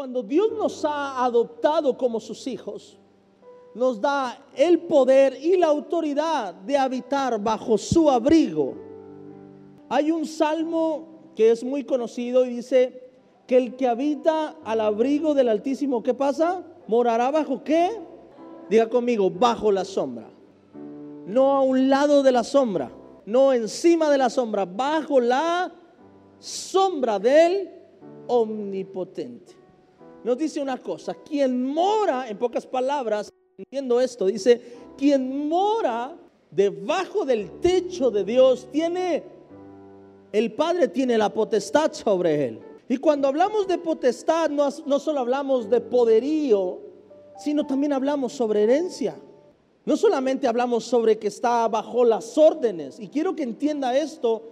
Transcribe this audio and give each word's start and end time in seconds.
Cuando 0.00 0.22
Dios 0.22 0.52
nos 0.52 0.82
ha 0.86 1.22
adoptado 1.22 1.98
como 1.98 2.20
sus 2.20 2.46
hijos, 2.46 2.98
nos 3.74 4.00
da 4.00 4.46
el 4.56 4.78
poder 4.78 5.36
y 5.38 5.58
la 5.58 5.66
autoridad 5.66 6.54
de 6.54 6.78
habitar 6.78 7.38
bajo 7.38 7.76
su 7.76 8.08
abrigo. 8.08 8.76
Hay 9.90 10.10
un 10.10 10.24
salmo 10.24 11.32
que 11.36 11.50
es 11.50 11.62
muy 11.62 11.84
conocido 11.84 12.46
y 12.46 12.48
dice 12.48 13.10
que 13.46 13.58
el 13.58 13.76
que 13.76 13.88
habita 13.88 14.56
al 14.64 14.80
abrigo 14.80 15.34
del 15.34 15.50
Altísimo, 15.50 16.02
¿qué 16.02 16.14
pasa? 16.14 16.64
Morará 16.86 17.30
bajo 17.30 17.62
qué? 17.62 17.90
Diga 18.70 18.88
conmigo, 18.88 19.28
bajo 19.30 19.70
la 19.70 19.84
sombra. 19.84 20.30
No 21.26 21.52
a 21.52 21.60
un 21.60 21.90
lado 21.90 22.22
de 22.22 22.32
la 22.32 22.42
sombra, 22.42 22.90
no 23.26 23.52
encima 23.52 24.08
de 24.08 24.16
la 24.16 24.30
sombra, 24.30 24.64
bajo 24.64 25.20
la 25.20 25.70
sombra 26.38 27.18
del 27.18 27.70
omnipotente 28.28 29.59
nos 30.24 30.36
dice 30.36 30.60
una 30.60 30.78
cosa, 30.78 31.14
quien 31.14 31.64
mora, 31.64 32.28
en 32.28 32.38
pocas 32.38 32.66
palabras, 32.66 33.32
entiendo 33.56 34.00
esto, 34.00 34.26
dice, 34.26 34.60
quien 34.96 35.48
mora 35.48 36.16
debajo 36.50 37.24
del 37.24 37.60
techo 37.60 38.10
de 38.10 38.24
Dios 38.24 38.68
tiene, 38.70 39.22
el 40.32 40.52
Padre 40.52 40.88
tiene 40.88 41.16
la 41.16 41.32
potestad 41.32 41.92
sobre 41.92 42.46
él. 42.46 42.60
Y 42.88 42.96
cuando 42.96 43.28
hablamos 43.28 43.66
de 43.68 43.78
potestad, 43.78 44.50
no, 44.50 44.68
no 44.86 44.98
solo 44.98 45.20
hablamos 45.20 45.70
de 45.70 45.80
poderío, 45.80 46.80
sino 47.38 47.66
también 47.66 47.92
hablamos 47.92 48.32
sobre 48.32 48.64
herencia. 48.64 49.16
No 49.86 49.96
solamente 49.96 50.46
hablamos 50.46 50.84
sobre 50.84 51.18
que 51.18 51.28
está 51.28 51.66
bajo 51.68 52.04
las 52.04 52.36
órdenes, 52.36 53.00
y 53.00 53.08
quiero 53.08 53.34
que 53.34 53.42
entienda 53.42 53.96
esto, 53.96 54.42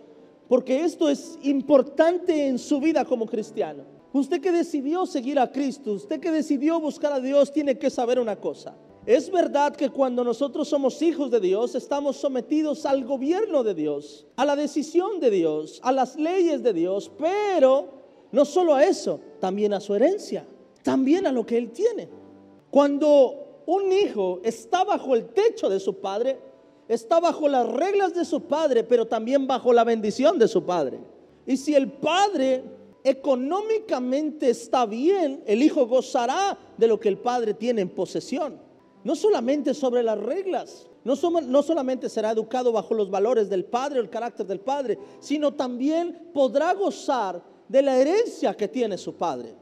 porque 0.49 0.83
esto 0.83 1.11
es 1.11 1.39
importante 1.43 2.47
en 2.47 2.59
su 2.59 2.81
vida 2.81 3.05
como 3.05 3.27
cristiano. 3.27 3.98
Usted 4.19 4.41
que 4.41 4.51
decidió 4.51 5.07
seguir 5.07 5.39
a 5.39 5.53
Cristo, 5.53 5.93
usted 5.93 6.19
que 6.19 6.33
decidió 6.33 6.81
buscar 6.81 7.13
a 7.13 7.21
Dios, 7.21 7.53
tiene 7.53 7.79
que 7.79 7.89
saber 7.89 8.19
una 8.19 8.35
cosa. 8.35 8.75
Es 9.07 9.31
verdad 9.31 9.77
que 9.77 9.91
cuando 9.91 10.25
nosotros 10.25 10.69
somos 10.69 11.01
hijos 11.03 11.31
de 11.31 11.39
Dios, 11.39 11.77
estamos 11.77 12.17
sometidos 12.17 12.85
al 12.85 13.05
gobierno 13.05 13.63
de 13.63 13.75
Dios, 13.75 14.27
a 14.35 14.45
la 14.45 14.57
decisión 14.57 15.21
de 15.21 15.31
Dios, 15.31 15.79
a 15.85 15.93
las 15.93 16.17
leyes 16.17 16.65
de 16.65 16.73
Dios, 16.73 17.13
pero 17.17 17.89
no 18.33 18.45
solo 18.45 18.75
a 18.75 18.85
eso, 18.85 19.21
también 19.39 19.73
a 19.73 19.81
su 19.81 19.95
herencia, 19.95 20.45
también 20.83 21.25
a 21.29 21.33
lo 21.33 21.47
que 21.47 21.57
Él 21.57 21.71
tiene. 21.71 22.09
Cuando 22.71 23.63
un 23.67 23.93
hijo 23.93 24.41
está 24.43 24.83
bajo 24.83 25.15
el 25.15 25.27
techo 25.27 25.69
de 25.69 25.79
su 25.79 26.01
padre, 26.01 26.41
está 26.89 27.21
bajo 27.21 27.47
las 27.47 27.69
reglas 27.69 28.15
de 28.15 28.25
su 28.25 28.43
padre, 28.43 28.83
pero 28.83 29.07
también 29.07 29.47
bajo 29.47 29.73
la 29.73 29.85
bendición 29.85 30.41
de 30.41 30.49
su 30.49 30.65
padre. 30.65 30.99
Y 31.47 31.57
si 31.57 31.77
el 31.77 31.93
padre 31.93 32.78
económicamente 33.05 34.51
está 34.51 34.87
bien, 34.87 35.43
el 35.47 35.63
hijo 35.63 35.87
gozará 35.87 36.59
de 36.77 36.87
lo 36.87 36.99
que 36.99 37.09
el 37.09 37.19
padre 37.19 37.55
tiene 37.55 37.83
en 37.83 37.89
posesión. 37.89 38.61
No 39.05 39.15
solamente 39.15 39.75
sobre 39.75 40.03
las 40.03 40.19
reglas, 40.19 40.89
no, 41.05 41.63
solamente 41.63 42.09
será 42.09 42.33
educado 42.33 42.73
bajo 42.73 42.93
los 42.93 43.11
valores 43.11 43.49
del 43.49 43.65
padre 43.65 43.99
o 43.99 44.03
el 44.03 44.11
carácter 44.11 44.47
del 44.47 44.61
padre, 44.61 44.99
sino 45.21 45.55
también 45.55 46.31
podrá 46.35 46.75
gozar 46.75 47.43
de 47.67 47.83
la 47.83 47.97
herencia 47.97 48.55
que 48.55 48.69
tiene 48.69 48.99
su 48.99 49.15
padre. 49.15 49.55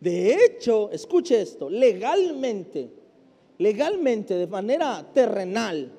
De 0.00 0.32
hecho, 0.34 0.90
escuche 0.90 1.42
esto, 1.42 1.68
legalmente, 1.68 2.90
legalmente, 3.58 4.34
de 4.34 4.46
manera 4.46 5.04
terrenal, 5.12 5.92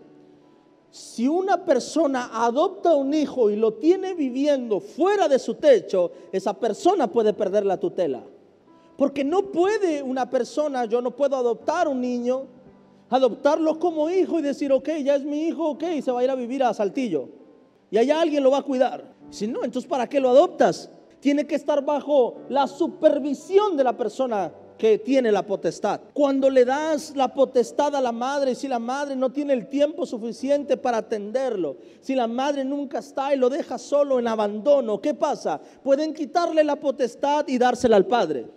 si 0.91 1.27
una 1.27 1.63
persona 1.65 2.29
adopta 2.33 2.95
un 2.95 3.13
hijo 3.13 3.49
y 3.49 3.55
lo 3.55 3.73
tiene 3.73 4.15
viviendo 4.15 4.79
fuera 4.79 5.27
de 5.27 5.37
su 5.37 5.55
techo, 5.55 6.11
esa 6.31 6.53
persona 6.53 7.07
puede 7.07 7.33
perder 7.33 7.65
la 7.65 7.77
tutela. 7.77 8.23
Porque 8.97 9.23
no 9.23 9.43
puede 9.51 10.01
una 10.01 10.29
persona, 10.29 10.85
yo 10.85 11.01
no 11.01 11.11
puedo 11.11 11.35
adoptar 11.35 11.87
un 11.87 12.01
niño, 12.01 12.47
adoptarlo 13.09 13.79
como 13.79 14.09
hijo 14.09 14.39
y 14.39 14.41
decir, 14.41 14.71
ok, 14.71 14.89
ya 15.03 15.15
es 15.15 15.23
mi 15.23 15.47
hijo, 15.47 15.69
ok, 15.69 15.83
se 16.03 16.11
va 16.11 16.21
a 16.21 16.23
ir 16.23 16.29
a 16.29 16.35
vivir 16.35 16.63
a 16.63 16.73
Saltillo. 16.73 17.30
Y 17.91 17.97
allá 17.97 18.19
alguien 18.19 18.43
lo 18.43 18.52
va 18.52 18.59
a 18.59 18.64
cuidar. 18.64 19.14
Si 19.30 19.47
no, 19.47 19.64
entonces 19.64 19.89
¿para 19.89 20.08
qué 20.08 20.19
lo 20.19 20.30
adoptas? 20.30 20.89
Tiene 21.19 21.45
que 21.45 21.55
estar 21.55 21.83
bajo 21.83 22.37
la 22.49 22.67
supervisión 22.67 23.77
de 23.77 23.83
la 23.83 23.95
persona 23.95 24.52
que 24.79 24.97
tiene 24.97 25.29
la 25.29 25.45
potestad. 25.45 25.99
Cuando 26.13 26.49
le 26.49 26.63
das 26.63 27.13
la 27.13 27.33
potestad 27.33 27.93
a 27.97 28.01
la 28.01 28.13
madre, 28.13 28.55
si 28.55 28.65
la 28.67 28.79
madre 28.79 29.13
no 29.13 29.29
tiene 29.29 29.51
el 29.51 29.67
tiempo 29.67 30.05
suficiente 30.05 30.77
para 30.77 30.99
atenderlo, 30.99 31.75
si 31.99 32.15
la 32.15 32.27
madre 32.27 32.63
nunca 32.63 32.99
está 32.99 33.33
y 33.33 33.37
lo 33.37 33.49
deja 33.49 33.77
solo 33.77 34.19
en 34.19 34.27
abandono, 34.29 35.01
¿qué 35.01 35.13
pasa? 35.13 35.59
Pueden 35.83 36.13
quitarle 36.13 36.63
la 36.63 36.77
potestad 36.77 37.45
y 37.49 37.57
dársela 37.57 37.97
al 37.97 38.05
padre. 38.05 38.47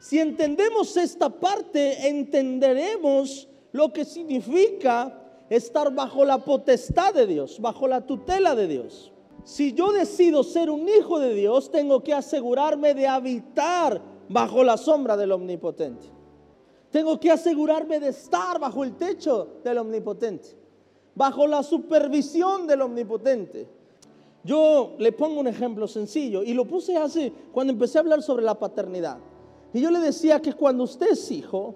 Si 0.00 0.18
entendemos 0.18 0.96
esta 0.96 1.28
parte, 1.28 2.08
entenderemos 2.08 3.46
lo 3.72 3.92
que 3.92 4.06
significa 4.06 5.22
estar 5.50 5.94
bajo 5.94 6.24
la 6.24 6.38
potestad 6.38 7.12
de 7.12 7.26
Dios, 7.26 7.60
bajo 7.60 7.86
la 7.86 8.00
tutela 8.00 8.54
de 8.54 8.66
Dios. 8.66 9.12
Si 9.44 9.74
yo 9.74 9.92
decido 9.92 10.42
ser 10.42 10.70
un 10.70 10.88
hijo 10.88 11.20
de 11.20 11.34
Dios, 11.34 11.70
tengo 11.70 12.02
que 12.02 12.14
asegurarme 12.14 12.94
de 12.94 13.06
habitar 13.06 14.15
bajo 14.28 14.64
la 14.64 14.76
sombra 14.76 15.16
del 15.16 15.32
omnipotente. 15.32 16.06
Tengo 16.90 17.18
que 17.18 17.30
asegurarme 17.30 18.00
de 18.00 18.08
estar 18.08 18.58
bajo 18.58 18.84
el 18.84 18.96
techo 18.96 19.58
del 19.64 19.78
omnipotente, 19.78 20.48
bajo 21.14 21.46
la 21.46 21.62
supervisión 21.62 22.66
del 22.66 22.82
omnipotente. 22.82 23.68
Yo 24.44 24.94
le 24.98 25.12
pongo 25.12 25.40
un 25.40 25.48
ejemplo 25.48 25.88
sencillo 25.88 26.42
y 26.42 26.54
lo 26.54 26.64
puse 26.64 26.96
hace 26.96 27.32
cuando 27.52 27.72
empecé 27.72 27.98
a 27.98 28.02
hablar 28.02 28.22
sobre 28.22 28.44
la 28.44 28.58
paternidad. 28.58 29.18
Y 29.72 29.80
yo 29.80 29.90
le 29.90 29.98
decía 29.98 30.40
que 30.40 30.52
cuando 30.52 30.84
usted 30.84 31.10
es 31.10 31.30
hijo, 31.30 31.74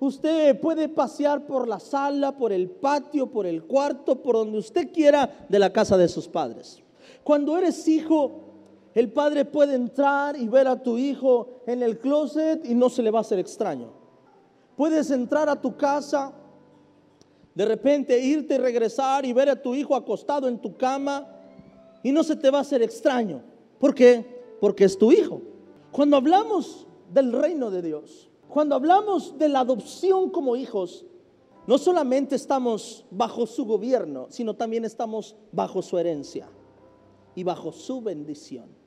usted 0.00 0.58
puede 0.58 0.88
pasear 0.88 1.46
por 1.46 1.68
la 1.68 1.78
sala, 1.78 2.36
por 2.36 2.52
el 2.52 2.70
patio, 2.70 3.26
por 3.26 3.46
el 3.46 3.64
cuarto, 3.64 4.22
por 4.22 4.36
donde 4.36 4.58
usted 4.58 4.90
quiera 4.90 5.46
de 5.48 5.58
la 5.58 5.72
casa 5.72 5.96
de 5.96 6.08
sus 6.08 6.26
padres. 6.26 6.82
Cuando 7.22 7.56
eres 7.58 7.86
hijo, 7.86 8.49
el 8.94 9.12
padre 9.12 9.44
puede 9.44 9.74
entrar 9.74 10.36
y 10.36 10.48
ver 10.48 10.66
a 10.66 10.82
tu 10.82 10.98
hijo 10.98 11.62
en 11.66 11.82
el 11.82 11.98
closet 11.98 12.64
y 12.64 12.74
no 12.74 12.88
se 12.88 13.02
le 13.02 13.10
va 13.10 13.18
a 13.18 13.22
hacer 13.22 13.38
extraño. 13.38 13.92
Puedes 14.76 15.10
entrar 15.10 15.48
a 15.48 15.60
tu 15.60 15.76
casa, 15.76 16.32
de 17.54 17.64
repente 17.64 18.18
irte 18.18 18.54
y 18.54 18.58
regresar 18.58 19.24
y 19.24 19.32
ver 19.32 19.48
a 19.48 19.60
tu 19.60 19.74
hijo 19.74 19.94
acostado 19.94 20.48
en 20.48 20.58
tu 20.58 20.76
cama 20.76 21.28
y 22.02 22.10
no 22.10 22.24
se 22.24 22.34
te 22.34 22.50
va 22.50 22.58
a 22.58 22.62
hacer 22.62 22.82
extraño. 22.82 23.42
¿Por 23.78 23.94
qué? 23.94 24.56
Porque 24.60 24.84
es 24.84 24.98
tu 24.98 25.12
hijo. 25.12 25.40
Cuando 25.92 26.16
hablamos 26.16 26.86
del 27.12 27.32
reino 27.32 27.70
de 27.70 27.82
Dios, 27.82 28.30
cuando 28.48 28.74
hablamos 28.74 29.38
de 29.38 29.48
la 29.48 29.60
adopción 29.60 30.30
como 30.30 30.56
hijos, 30.56 31.04
no 31.66 31.78
solamente 31.78 32.34
estamos 32.34 33.04
bajo 33.10 33.46
su 33.46 33.64
gobierno, 33.64 34.26
sino 34.30 34.54
también 34.54 34.84
estamos 34.84 35.36
bajo 35.52 35.82
su 35.82 35.98
herencia 35.98 36.48
y 37.36 37.44
bajo 37.44 37.70
su 37.70 38.00
bendición. 38.00 38.79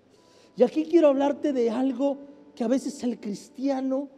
Y 0.56 0.64
aquí 0.64 0.86
quiero 0.86 1.08
hablarte 1.08 1.52
de 1.52 1.70
algo 1.70 2.18
que 2.56 2.64
a 2.64 2.68
veces 2.68 3.04
al 3.04 3.20
cristiano, 3.20 4.10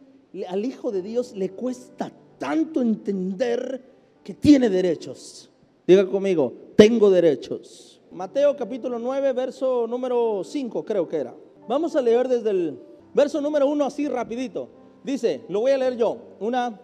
al 0.48 0.66
Hijo 0.66 0.92
de 0.92 1.02
Dios, 1.02 1.34
le 1.34 1.52
cuesta 1.52 2.12
tanto 2.38 2.82
entender 2.82 3.82
que 4.24 4.34
tiene 4.34 4.70
derechos. 4.70 5.50
Diga 5.88 6.06
conmigo, 6.08 6.52
tengo 6.76 7.10
derechos. 7.10 8.02
Mateo 8.12 8.56
capítulo 8.58 9.00
9, 9.00 9.34
verso 9.34 9.88
número 9.88 10.44
5 10.44 10.84
creo 10.84 11.08
que 11.08 11.18
era. 11.18 11.36
Vamos 11.68 11.96
a 11.96 12.02
leer 12.02 12.28
desde 12.28 12.50
el 12.50 12.80
verso 13.14 13.40
número 13.40 13.68
1 13.68 13.86
así 13.86 14.08
rapidito. 14.08 14.68
Dice, 15.04 15.44
lo 15.48 15.62
voy 15.62 15.72
a 15.72 15.78
leer 15.78 15.96
yo. 15.96 16.18
Una, 16.40 16.80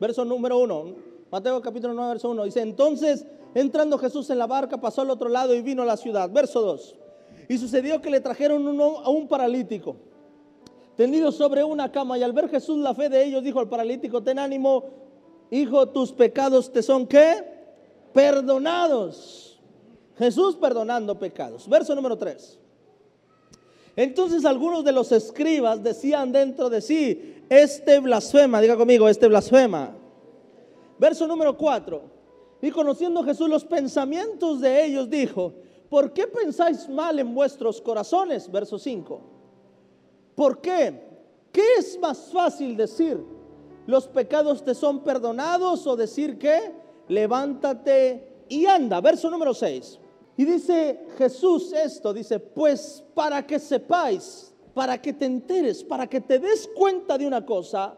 verso 0.00 0.24
número 0.24 0.58
1. 0.58 0.94
Mateo 1.30 1.60
capítulo 1.60 1.92
9, 1.92 2.10
verso 2.10 2.30
1. 2.30 2.44
Dice, 2.44 2.60
entonces 2.62 3.26
entrando 3.54 3.98
Jesús 3.98 4.30
en 4.30 4.38
la 4.38 4.46
barca, 4.46 4.80
pasó 4.80 5.02
al 5.02 5.10
otro 5.10 5.28
lado 5.28 5.54
y 5.54 5.60
vino 5.60 5.82
a 5.82 5.86
la 5.86 5.96
ciudad. 5.96 6.30
Verso 6.30 6.62
2. 6.62 6.96
Y 7.48 7.56
sucedió 7.56 8.00
que 8.00 8.10
le 8.10 8.20
trajeron 8.20 8.80
a 8.80 9.08
un 9.08 9.26
paralítico, 9.26 9.96
tendido 10.96 11.32
sobre 11.32 11.64
una 11.64 11.90
cama. 11.90 12.18
Y 12.18 12.22
al 12.22 12.32
ver 12.32 12.48
Jesús 12.48 12.78
la 12.78 12.94
fe 12.94 13.08
de 13.08 13.24
ellos, 13.24 13.42
dijo 13.42 13.58
al 13.58 13.68
paralítico, 13.68 14.22
ten 14.22 14.38
ánimo, 14.38 14.84
hijo, 15.50 15.88
tus 15.88 16.12
pecados 16.12 16.70
te 16.70 16.82
son 16.82 17.06
qué? 17.06 17.44
Perdonados. 18.12 19.58
Jesús 20.18 20.56
perdonando 20.56 21.18
pecados. 21.18 21.68
Verso 21.68 21.94
número 21.94 22.18
3. 22.18 22.58
Entonces 23.96 24.44
algunos 24.44 24.84
de 24.84 24.92
los 24.92 25.10
escribas 25.10 25.82
decían 25.82 26.30
dentro 26.30 26.70
de 26.70 26.80
sí, 26.80 27.42
este 27.48 27.98
blasfema, 27.98 28.60
diga 28.60 28.76
conmigo, 28.76 29.08
este 29.08 29.26
blasfema. 29.26 29.96
Verso 30.98 31.26
número 31.26 31.56
4. 31.56 32.18
Y 32.60 32.70
conociendo 32.70 33.22
Jesús 33.22 33.48
los 33.48 33.64
pensamientos 33.64 34.60
de 34.60 34.84
ellos, 34.84 35.08
dijo, 35.08 35.54
¿por 35.88 36.12
qué 36.12 36.26
pensáis 36.26 36.88
mal 36.88 37.18
en 37.18 37.34
vuestros 37.34 37.80
corazones? 37.80 38.50
Verso 38.50 38.78
5. 38.78 39.20
¿Por 40.34 40.60
qué? 40.60 41.08
¿Qué 41.52 41.62
es 41.78 41.98
más 41.98 42.30
fácil 42.32 42.76
decir? 42.76 43.22
¿Los 43.86 44.06
pecados 44.06 44.64
te 44.64 44.74
son 44.74 45.02
perdonados 45.02 45.86
o 45.86 45.96
decir 45.96 46.38
que 46.38 46.72
levántate 47.08 48.44
y 48.48 48.66
anda? 48.66 49.00
Verso 49.00 49.30
número 49.30 49.54
6. 49.54 49.98
Y 50.36 50.44
dice 50.44 51.06
Jesús 51.16 51.72
esto, 51.72 52.12
dice, 52.12 52.38
pues 52.38 53.02
para 53.14 53.44
que 53.44 53.58
sepáis, 53.58 54.54
para 54.74 55.00
que 55.02 55.12
te 55.12 55.24
enteres, 55.24 55.82
para 55.82 56.06
que 56.06 56.20
te 56.20 56.38
des 56.38 56.70
cuenta 56.76 57.18
de 57.18 57.26
una 57.26 57.44
cosa, 57.44 57.96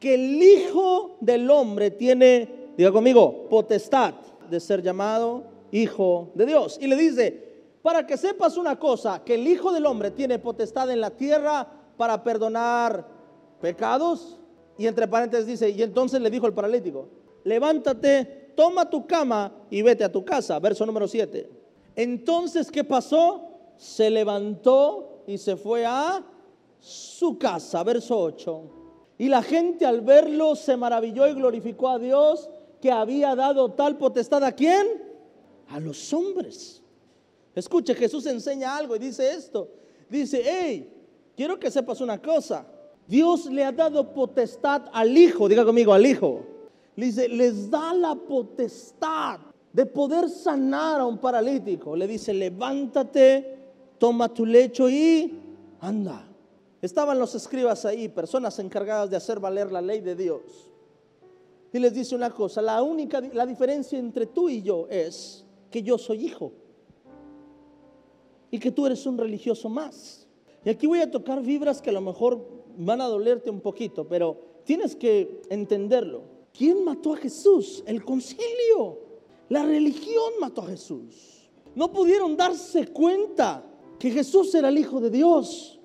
que 0.00 0.14
el 0.14 0.42
Hijo 0.42 1.16
del 1.20 1.48
Hombre 1.50 1.92
tiene, 1.92 2.72
diga 2.76 2.90
conmigo, 2.90 3.48
potestad 3.48 4.14
de 4.50 4.58
ser 4.58 4.82
llamado 4.82 5.44
Hijo 5.70 6.30
de 6.34 6.46
Dios. 6.46 6.78
Y 6.80 6.86
le 6.86 6.96
dice, 6.96 7.48
para 7.82 8.06
que 8.06 8.16
sepas 8.16 8.56
una 8.56 8.78
cosa, 8.78 9.22
que 9.24 9.34
el 9.34 9.46
Hijo 9.46 9.72
del 9.72 9.86
Hombre 9.86 10.10
tiene 10.10 10.38
potestad 10.38 10.90
en 10.90 11.00
la 11.00 11.10
tierra 11.10 11.66
para 11.96 12.22
perdonar 12.22 13.06
pecados. 13.60 14.38
Y 14.76 14.86
entre 14.86 15.08
paréntesis 15.08 15.46
dice, 15.46 15.70
y 15.70 15.82
entonces 15.82 16.20
le 16.20 16.30
dijo 16.30 16.46
el 16.46 16.54
paralítico, 16.54 17.08
levántate, 17.44 18.52
toma 18.56 18.88
tu 18.88 19.06
cama 19.06 19.52
y 19.70 19.82
vete 19.82 20.04
a 20.04 20.12
tu 20.12 20.24
casa. 20.24 20.58
Verso 20.58 20.84
número 20.86 21.08
7. 21.08 21.48
Entonces, 21.96 22.70
¿qué 22.70 22.84
pasó? 22.84 23.48
Se 23.76 24.10
levantó 24.10 25.24
y 25.26 25.38
se 25.38 25.56
fue 25.56 25.84
a 25.84 26.24
su 26.78 27.38
casa. 27.38 27.82
Verso 27.82 28.18
8. 28.18 28.62
Y 29.18 29.28
la 29.28 29.42
gente 29.42 29.84
al 29.84 30.00
verlo 30.00 30.54
se 30.54 30.76
maravilló 30.76 31.26
y 31.26 31.34
glorificó 31.34 31.88
a 31.88 31.98
Dios 31.98 32.48
que 32.80 32.92
había 32.92 33.34
dado 33.34 33.72
tal 33.72 33.98
potestad 33.98 34.44
a 34.44 34.52
quién? 34.52 35.07
A 35.68 35.80
los 35.80 36.12
hombres. 36.12 36.82
Escuche, 37.54 37.94
Jesús 37.94 38.26
enseña 38.26 38.76
algo 38.76 38.96
y 38.96 38.98
dice 38.98 39.30
esto. 39.32 39.68
Dice, 40.08 40.42
hey, 40.44 40.92
quiero 41.36 41.58
que 41.58 41.70
sepas 41.70 42.00
una 42.00 42.20
cosa. 42.20 42.66
Dios 43.06 43.46
le 43.46 43.64
ha 43.64 43.72
dado 43.72 44.12
potestad 44.12 44.82
al 44.92 45.16
Hijo, 45.16 45.48
diga 45.48 45.64
conmigo, 45.64 45.92
al 45.92 46.06
Hijo. 46.06 46.44
Le 46.96 47.06
dice, 47.06 47.28
les 47.28 47.70
da 47.70 47.94
la 47.94 48.14
potestad 48.14 49.40
de 49.72 49.86
poder 49.86 50.28
sanar 50.28 51.00
a 51.00 51.06
un 51.06 51.18
paralítico. 51.18 51.96
Le 51.96 52.06
dice, 52.06 52.32
levántate, 52.34 53.58
toma 53.98 54.28
tu 54.32 54.44
lecho 54.44 54.88
y 54.88 55.38
anda. 55.80 56.28
Estaban 56.80 57.18
los 57.18 57.34
escribas 57.34 57.84
ahí, 57.84 58.08
personas 58.08 58.58
encargadas 58.58 59.10
de 59.10 59.16
hacer 59.16 59.40
valer 59.40 59.72
la 59.72 59.80
ley 59.80 60.00
de 60.00 60.14
Dios. 60.14 60.70
Y 61.72 61.78
les 61.78 61.92
dice 61.92 62.14
una 62.14 62.30
cosa, 62.30 62.62
la 62.62 62.82
única 62.82 63.20
la 63.20 63.44
diferencia 63.44 63.98
entre 63.98 64.26
tú 64.26 64.48
y 64.48 64.62
yo 64.62 64.86
es 64.88 65.44
que 65.70 65.82
yo 65.82 65.98
soy 65.98 66.26
hijo 66.26 66.52
y 68.50 68.58
que 68.58 68.70
tú 68.70 68.86
eres 68.86 69.04
un 69.06 69.18
religioso 69.18 69.68
más. 69.68 70.26
Y 70.64 70.70
aquí 70.70 70.86
voy 70.86 71.00
a 71.00 71.10
tocar 71.10 71.42
vibras 71.42 71.80
que 71.80 71.90
a 71.90 71.92
lo 71.92 72.00
mejor 72.00 72.46
van 72.76 73.00
a 73.00 73.06
dolerte 73.06 73.50
un 73.50 73.60
poquito, 73.60 74.06
pero 74.06 74.38
tienes 74.64 74.96
que 74.96 75.42
entenderlo. 75.50 76.22
¿Quién 76.52 76.84
mató 76.84 77.14
a 77.14 77.16
Jesús? 77.16 77.82
El 77.86 78.04
concilio. 78.04 78.98
La 79.48 79.62
religión 79.62 80.34
mató 80.40 80.62
a 80.62 80.66
Jesús. 80.66 81.50
No 81.74 81.92
pudieron 81.92 82.36
darse 82.36 82.88
cuenta 82.88 83.64
que 83.98 84.10
Jesús 84.10 84.54
era 84.54 84.68
el 84.68 84.78
Hijo 84.78 85.00
de 85.00 85.10
Dios. 85.10 85.78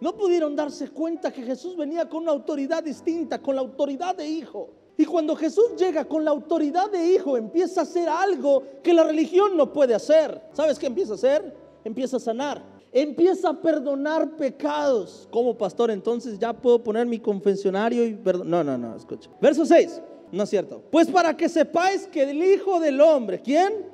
No 0.00 0.16
pudieron 0.16 0.54
darse 0.54 0.90
cuenta 0.90 1.32
que 1.32 1.42
Jesús 1.42 1.76
venía 1.76 2.08
con 2.08 2.22
una 2.22 2.32
autoridad 2.32 2.82
distinta, 2.82 3.42
con 3.42 3.56
la 3.56 3.62
autoridad 3.62 4.14
de 4.14 4.28
hijo. 4.28 4.70
Y 5.00 5.04
cuando 5.04 5.36
Jesús 5.36 5.76
llega 5.78 6.04
con 6.04 6.24
la 6.24 6.32
autoridad 6.32 6.90
de 6.90 7.14
hijo, 7.14 7.36
empieza 7.36 7.80
a 7.80 7.84
hacer 7.84 8.08
algo 8.08 8.64
que 8.82 8.92
la 8.92 9.04
religión 9.04 9.56
no 9.56 9.72
puede 9.72 9.94
hacer. 9.94 10.42
¿Sabes 10.52 10.76
qué 10.76 10.86
empieza 10.86 11.12
a 11.12 11.14
hacer? 11.14 11.54
Empieza 11.84 12.16
a 12.16 12.20
sanar. 12.20 12.60
Empieza 12.90 13.50
a 13.50 13.62
perdonar 13.62 14.36
pecados. 14.36 15.28
Como 15.30 15.56
pastor, 15.56 15.92
entonces 15.92 16.36
ya 16.36 16.52
puedo 16.52 16.82
poner 16.82 17.06
mi 17.06 17.20
confesionario 17.20 18.04
y 18.04 18.14
perdón. 18.14 18.50
No, 18.50 18.64
no, 18.64 18.76
no, 18.76 18.96
escucha. 18.96 19.30
Verso 19.40 19.64
6. 19.64 20.02
No 20.32 20.42
es 20.42 20.50
cierto. 20.50 20.82
Pues 20.90 21.08
para 21.08 21.36
que 21.36 21.48
sepáis 21.48 22.08
que 22.08 22.24
el 22.24 22.42
Hijo 22.42 22.80
del 22.80 23.00
Hombre, 23.00 23.40
¿quién? 23.40 23.86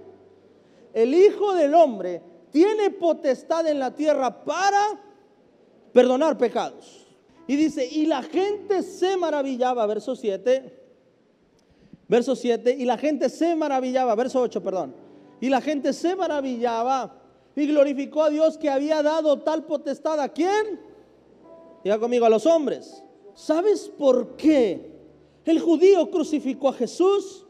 El 0.94 1.12
Hijo 1.12 1.52
del 1.52 1.74
Hombre 1.74 2.22
tiene 2.50 2.88
potestad 2.88 3.66
en 3.66 3.78
la 3.78 3.94
tierra 3.94 4.42
para 4.42 4.98
perdonar 5.92 6.38
pecados. 6.38 7.06
Y 7.46 7.56
dice, 7.56 7.86
y 7.86 8.06
la 8.06 8.22
gente 8.22 8.82
se 8.82 9.18
maravillaba, 9.18 9.84
verso 9.84 10.16
7, 10.16 10.83
verso 12.08 12.36
7, 12.36 12.76
y 12.78 12.84
la 12.84 12.98
gente 12.98 13.28
se 13.28 13.54
maravillaba, 13.56 14.14
verso 14.14 14.40
8, 14.40 14.62
perdón, 14.62 14.94
y 15.40 15.48
la 15.48 15.60
gente 15.60 15.92
se 15.92 16.14
maravillaba 16.16 17.20
y 17.56 17.66
glorificó 17.66 18.24
a 18.24 18.30
Dios 18.30 18.58
que 18.58 18.70
había 18.70 19.02
dado 19.02 19.40
tal 19.40 19.64
potestad 19.64 20.20
a 20.20 20.28
quién? 20.28 20.80
Diga 21.82 21.98
conmigo, 21.98 22.26
a 22.26 22.30
los 22.30 22.46
hombres. 22.46 23.02
¿Sabes 23.34 23.88
por 23.88 24.36
qué 24.36 24.92
el 25.44 25.60
judío 25.60 26.10
crucificó 26.10 26.68
a 26.68 26.72
Jesús? 26.72 27.46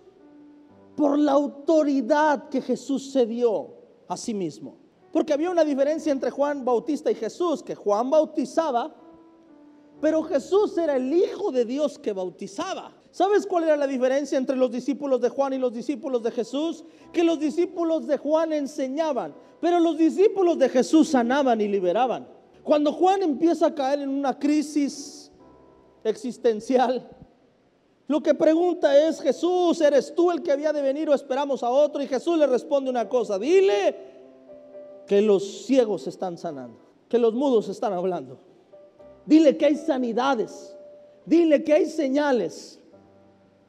Por 0.97 1.19
la 1.19 1.33
autoridad 1.33 2.49
que 2.49 2.61
Jesús 2.61 3.11
se 3.13 3.27
dio 3.27 3.75
a 4.09 4.17
sí 4.17 4.35
mismo. 4.35 4.77
Porque 5.13 5.33
había 5.33 5.51
una 5.51 5.65
diferencia 5.65 6.11
entre 6.11 6.31
Juan 6.31 6.65
Bautista 6.65 7.11
y 7.11 7.15
Jesús, 7.15 7.63
que 7.63 7.75
Juan 7.75 8.11
bautizaba, 8.11 8.95
pero 10.01 10.23
Jesús 10.25 10.77
era 10.77 10.97
el 10.97 11.13
Hijo 11.13 11.53
de 11.53 11.65
Dios 11.65 11.99
que 11.99 12.13
bautizaba. 12.13 12.93
¿Sabes 13.15 13.47
cuál 13.47 13.63
era 13.63 13.77
la 13.77 13.87
diferencia 13.87 14.37
entre 14.37 14.57
los 14.57 14.73
discípulos 14.73 15.21
de 15.21 15.29
Juan 15.29 15.53
y 15.53 15.59
los 15.59 15.73
discípulos 15.73 16.21
de 16.21 16.33
Jesús? 16.33 16.83
Que 17.13 17.23
los 17.23 17.39
discípulos 17.39 18.09
de 18.09 18.19
Juan 18.19 18.53
enseñaban, 18.53 19.33
pero 19.61 19.79
los 19.79 19.97
discípulos 19.97 20.59
de 20.59 20.69
Jesús 20.69 21.11
sanaban 21.11 21.61
y 21.61 21.69
liberaban. 21.69 22.27
Cuando 22.65 22.93
Juan 22.93 23.23
empieza 23.23 23.67
a 23.67 23.75
caer 23.77 24.01
en 24.01 24.09
una 24.09 24.37
crisis 24.37 25.31
existencial, 26.03 27.09
lo 28.09 28.21
que 28.21 28.35
pregunta 28.35 28.99
es, 29.07 29.21
Jesús, 29.21 29.81
¿eres 29.81 30.13
tú 30.13 30.33
el 30.33 30.43
que 30.43 30.51
había 30.51 30.73
de 30.73 30.83
venir 30.83 31.09
o 31.09 31.15
esperamos 31.15 31.63
a 31.63 31.71
otro? 31.71 32.03
Y 32.03 32.09
Jesús 32.09 32.37
le 32.37 32.49
responde 32.49 32.91
una 32.91 33.09
cosa, 33.09 33.39
dile 33.39 33.95
que 35.07 35.23
los 35.23 35.67
ciegos 35.67 36.09
están 36.09 36.37
sanando, 36.37 36.81
que 37.09 37.19
los 37.21 37.33
mudos 37.33 37.69
están 37.69 37.93
hablando. 37.93 38.41
Dile 39.25 39.57
que 39.57 39.67
hay 39.67 39.77
sanidades, 39.77 40.77
dile 41.25 41.63
que 41.63 41.75
hay 41.75 41.87
señales. 41.87 42.81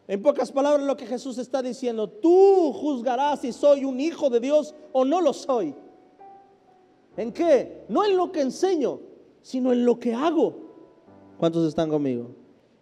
En 0.07 0.21
pocas 0.21 0.51
palabras 0.51 0.85
lo 0.85 0.95
que 0.95 1.07
Jesús 1.07 1.37
está 1.37 1.61
diciendo, 1.61 2.07
tú 2.07 2.71
juzgarás 2.73 3.41
si 3.41 3.51
soy 3.51 3.85
un 3.85 3.99
hijo 3.99 4.29
de 4.29 4.39
Dios 4.39 4.75
o 4.91 5.03
no 5.03 5.19
lo 5.19 5.33
soy. 5.33 5.73
¿En 7.17 7.31
qué? 7.31 7.85
No 7.89 8.05
en 8.05 8.15
lo 8.15 8.31
que 8.31 8.41
enseño, 8.41 8.99
sino 9.41 9.71
en 9.71 9.83
lo 9.85 9.99
que 9.99 10.13
hago. 10.13 10.53
¿Cuántos 11.39 11.67
están 11.67 11.89
conmigo? 11.89 12.29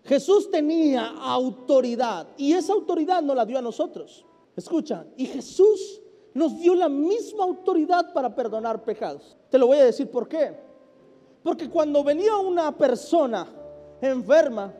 Jesús 0.04 0.52
tenía 0.52 1.08
autoridad 1.08 2.28
y 2.36 2.54
esa 2.54 2.74
autoridad 2.74 3.22
no 3.22 3.34
la 3.34 3.46
dio 3.46 3.58
a 3.58 3.62
nosotros. 3.62 4.26
Escucha, 4.56 5.06
y 5.16 5.26
Jesús 5.26 6.02
nos 6.34 6.60
dio 6.60 6.76
la 6.76 6.90
misma 6.90 7.46
autoridad 7.46 8.12
para 8.14 8.36
perdonar 8.36 8.84
pecados. 8.84 9.38
Te 9.50 9.58
lo 9.58 9.68
voy 9.68 9.78
a 9.78 9.86
decir 9.86 10.10
por 10.12 10.28
qué. 10.28 10.60
Porque 11.42 11.70
cuando 11.70 12.04
venía 12.04 12.36
una 12.38 12.76
persona 12.78 13.48
enferma, 14.02 14.74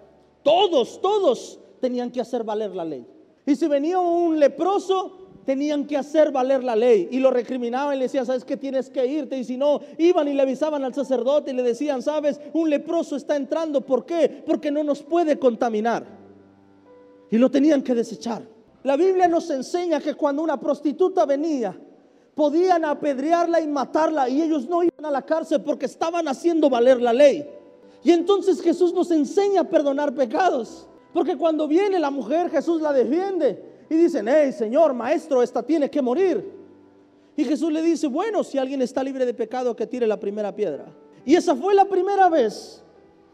todos, 0.44 1.00
todos 1.02 1.60
tenían 1.84 2.12
que 2.12 2.22
hacer 2.22 2.46
valer 2.46 2.74
la 2.74 2.86
ley. 2.86 3.06
Y 3.46 3.58
si 3.58 3.68
venía 3.68 4.00
un 4.00 4.40
leproso, 4.40 5.42
tenían 5.44 5.86
que 5.86 5.98
hacer 5.98 6.32
valer 6.32 6.64
la 6.64 6.78
ley. 6.78 7.10
Y 7.12 7.20
lo 7.20 7.30
recriminaban 7.30 7.94
y 7.94 7.98
le 7.98 8.06
decían, 8.06 8.26
¿sabes 8.26 8.46
qué 8.46 8.56
tienes 8.56 8.90
que 8.90 9.06
irte? 9.06 9.38
Y 9.38 9.44
si 9.44 9.58
no, 9.58 9.82
iban 9.98 10.30
y 10.30 10.34
le 10.34 10.42
avisaban 10.42 10.82
al 10.86 10.94
sacerdote 10.94 11.52
y 11.52 11.54
le 11.54 11.62
decían, 11.62 12.02
¿sabes? 12.02 12.40
Un 12.54 12.70
leproso 12.70 13.18
está 13.18 13.36
entrando. 13.36 13.82
¿Por 13.82 14.06
qué? 14.06 14.44
Porque 14.46 14.72
no 14.72 14.82
nos 14.82 15.04
puede 15.04 15.38
contaminar. 15.38 16.06
Y 17.30 17.38
lo 17.38 17.52
tenían 17.52 17.82
que 17.82 17.94
desechar. 17.94 18.44
La 18.84 18.96
Biblia 18.96 19.28
nos 19.28 19.50
enseña 19.50 20.00
que 20.00 20.14
cuando 20.14 20.42
una 20.42 20.58
prostituta 20.58 21.26
venía, 21.26 21.78
podían 22.34 22.86
apedrearla 22.86 23.60
y 23.60 23.68
matarla 23.68 24.30
y 24.30 24.42
ellos 24.42 24.70
no 24.70 24.84
iban 24.84 25.04
a 25.04 25.12
la 25.12 25.22
cárcel 25.22 25.62
porque 25.62 25.88
estaban 25.88 26.30
haciendo 26.30 26.70
valer 26.70 27.02
la 27.02 27.12
ley. 27.12 27.46
Y 28.06 28.12
entonces 28.12 28.62
Jesús 28.62 28.94
nos 28.94 29.12
enseña 29.12 29.62
a 29.62 29.64
perdonar 29.66 30.16
pecados. 30.16 30.88
Porque 31.14 31.38
cuando 31.38 31.68
viene 31.68 32.00
la 32.00 32.10
mujer, 32.10 32.50
Jesús 32.50 32.82
la 32.82 32.92
defiende. 32.92 33.86
Y 33.90 33.96
dicen, 33.96 34.28
hey, 34.28 34.52
Señor, 34.52 34.94
maestro, 34.94 35.44
esta 35.44 35.62
tiene 35.62 35.90
que 35.90 36.02
morir. 36.02 36.52
Y 37.36 37.44
Jesús 37.46 37.72
le 37.72 37.82
dice, 37.82 38.08
bueno, 38.08 38.44
si 38.44 38.58
alguien 38.58 38.82
está 38.82 39.04
libre 39.04 39.26
de 39.26 39.34
pecado, 39.34 39.76
que 39.76 39.88
tire 39.88 40.08
la 40.08 40.20
primera 40.20 40.56
piedra. 40.56 40.86
Y 41.26 41.36
esa 41.36 41.56
fue 41.56 41.74
la 41.74 41.86
primera 41.86 42.30
vez 42.30 42.84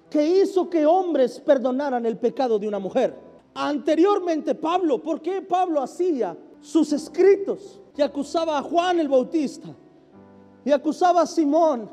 que 0.09 0.41
hizo 0.41 0.69
que 0.69 0.85
hombres 0.85 1.39
perdonaran 1.39 2.05
el 2.05 2.17
pecado 2.17 2.59
de 2.59 2.67
una 2.67 2.79
mujer. 2.79 3.15
Anteriormente 3.53 4.55
Pablo, 4.55 5.01
¿por 5.01 5.21
qué 5.21 5.41
Pablo 5.41 5.81
hacía 5.81 6.37
sus 6.61 6.93
escritos 6.93 7.81
y 7.95 8.01
acusaba 8.01 8.57
a 8.57 8.61
Juan 8.61 8.99
el 8.99 9.07
Bautista? 9.07 9.69
Y 10.65 10.71
acusaba 10.71 11.21
a 11.21 11.27
Simón 11.27 11.89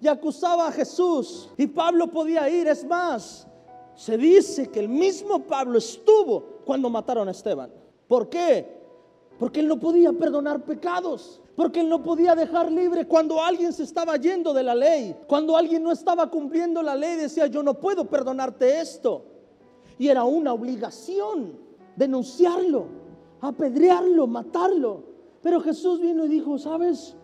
y 0.00 0.08
acusaba 0.08 0.68
a 0.68 0.72
Jesús. 0.72 1.48
Y 1.56 1.66
Pablo 1.66 2.08
podía 2.08 2.48
ir, 2.48 2.68
es 2.68 2.84
más, 2.84 3.47
se 3.98 4.16
dice 4.16 4.68
que 4.68 4.78
el 4.78 4.88
mismo 4.88 5.40
Pablo 5.40 5.76
estuvo 5.76 6.60
cuando 6.64 6.88
mataron 6.88 7.26
a 7.26 7.32
Esteban. 7.32 7.68
¿Por 8.06 8.28
qué? 8.28 8.78
Porque 9.40 9.58
él 9.58 9.66
no 9.66 9.80
podía 9.80 10.12
perdonar 10.12 10.64
pecados. 10.64 11.40
Porque 11.56 11.80
él 11.80 11.88
no 11.88 12.00
podía 12.00 12.36
dejar 12.36 12.70
libre 12.70 13.08
cuando 13.08 13.42
alguien 13.42 13.72
se 13.72 13.82
estaba 13.82 14.16
yendo 14.16 14.54
de 14.54 14.62
la 14.62 14.76
ley. 14.76 15.16
Cuando 15.26 15.56
alguien 15.56 15.82
no 15.82 15.90
estaba 15.90 16.30
cumpliendo 16.30 16.80
la 16.80 16.94
ley, 16.94 17.16
decía, 17.16 17.48
yo 17.48 17.60
no 17.64 17.74
puedo 17.74 18.04
perdonarte 18.04 18.80
esto. 18.80 19.24
Y 19.98 20.06
era 20.06 20.22
una 20.22 20.52
obligación 20.52 21.58
denunciarlo, 21.96 22.86
apedrearlo, 23.40 24.28
matarlo. 24.28 25.02
Pero 25.42 25.60
Jesús 25.60 26.00
vino 26.00 26.24
y 26.24 26.28
dijo, 26.28 26.56
¿sabes? 26.56 27.16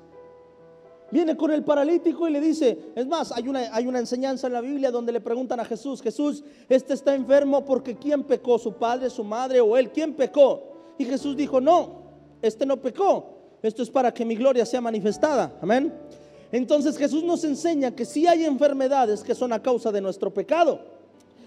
Viene 1.11 1.37
con 1.37 1.51
el 1.53 1.63
paralítico 1.63 2.27
y 2.27 2.33
le 2.33 2.41
dice, 2.41 2.79
es 2.95 3.07
más, 3.07 3.31
hay 3.31 3.47
una, 3.47 3.61
hay 3.73 3.87
una 3.87 3.99
enseñanza 3.99 4.47
en 4.47 4.55
la 4.55 4.61
Biblia 4.61 4.91
donde 4.91 5.13
le 5.13 5.21
preguntan 5.21 5.61
a 5.61 5.65
Jesús, 5.65 6.03
Jesús, 6.03 6.43
este 6.69 6.95
está 6.95 7.15
enfermo 7.15 7.65
porque 7.65 7.97
¿quién 7.97 8.25
pecó? 8.25 8.59
¿Su 8.59 8.73
padre, 8.75 9.11
su 9.11 9.23
madre 9.23 9.61
o 9.61 9.77
él? 9.77 9.91
¿Quién 9.91 10.15
pecó? 10.15 10.63
Y 10.99 11.05
Jesús 11.05 11.37
dijo, 11.37 11.61
no, 11.61 12.03
este 12.43 12.67
no 12.67 12.79
pecó, 12.79 13.27
esto 13.63 13.83
es 13.83 13.91
para 13.91 14.13
que 14.13 14.25
mi 14.25 14.35
gloria 14.35 14.67
sea 14.67 14.81
manifestada. 14.81 15.57
Amén. 15.61 15.93
Entonces 16.51 16.97
Jesús 16.97 17.23
nos 17.23 17.45
enseña 17.45 17.95
que 17.95 18.05
si 18.05 18.27
hay 18.27 18.45
enfermedades 18.45 19.23
que 19.23 19.35
son 19.35 19.53
a 19.53 19.63
causa 19.63 19.91
de 19.91 20.01
nuestro 20.01 20.33
pecado. 20.33 20.81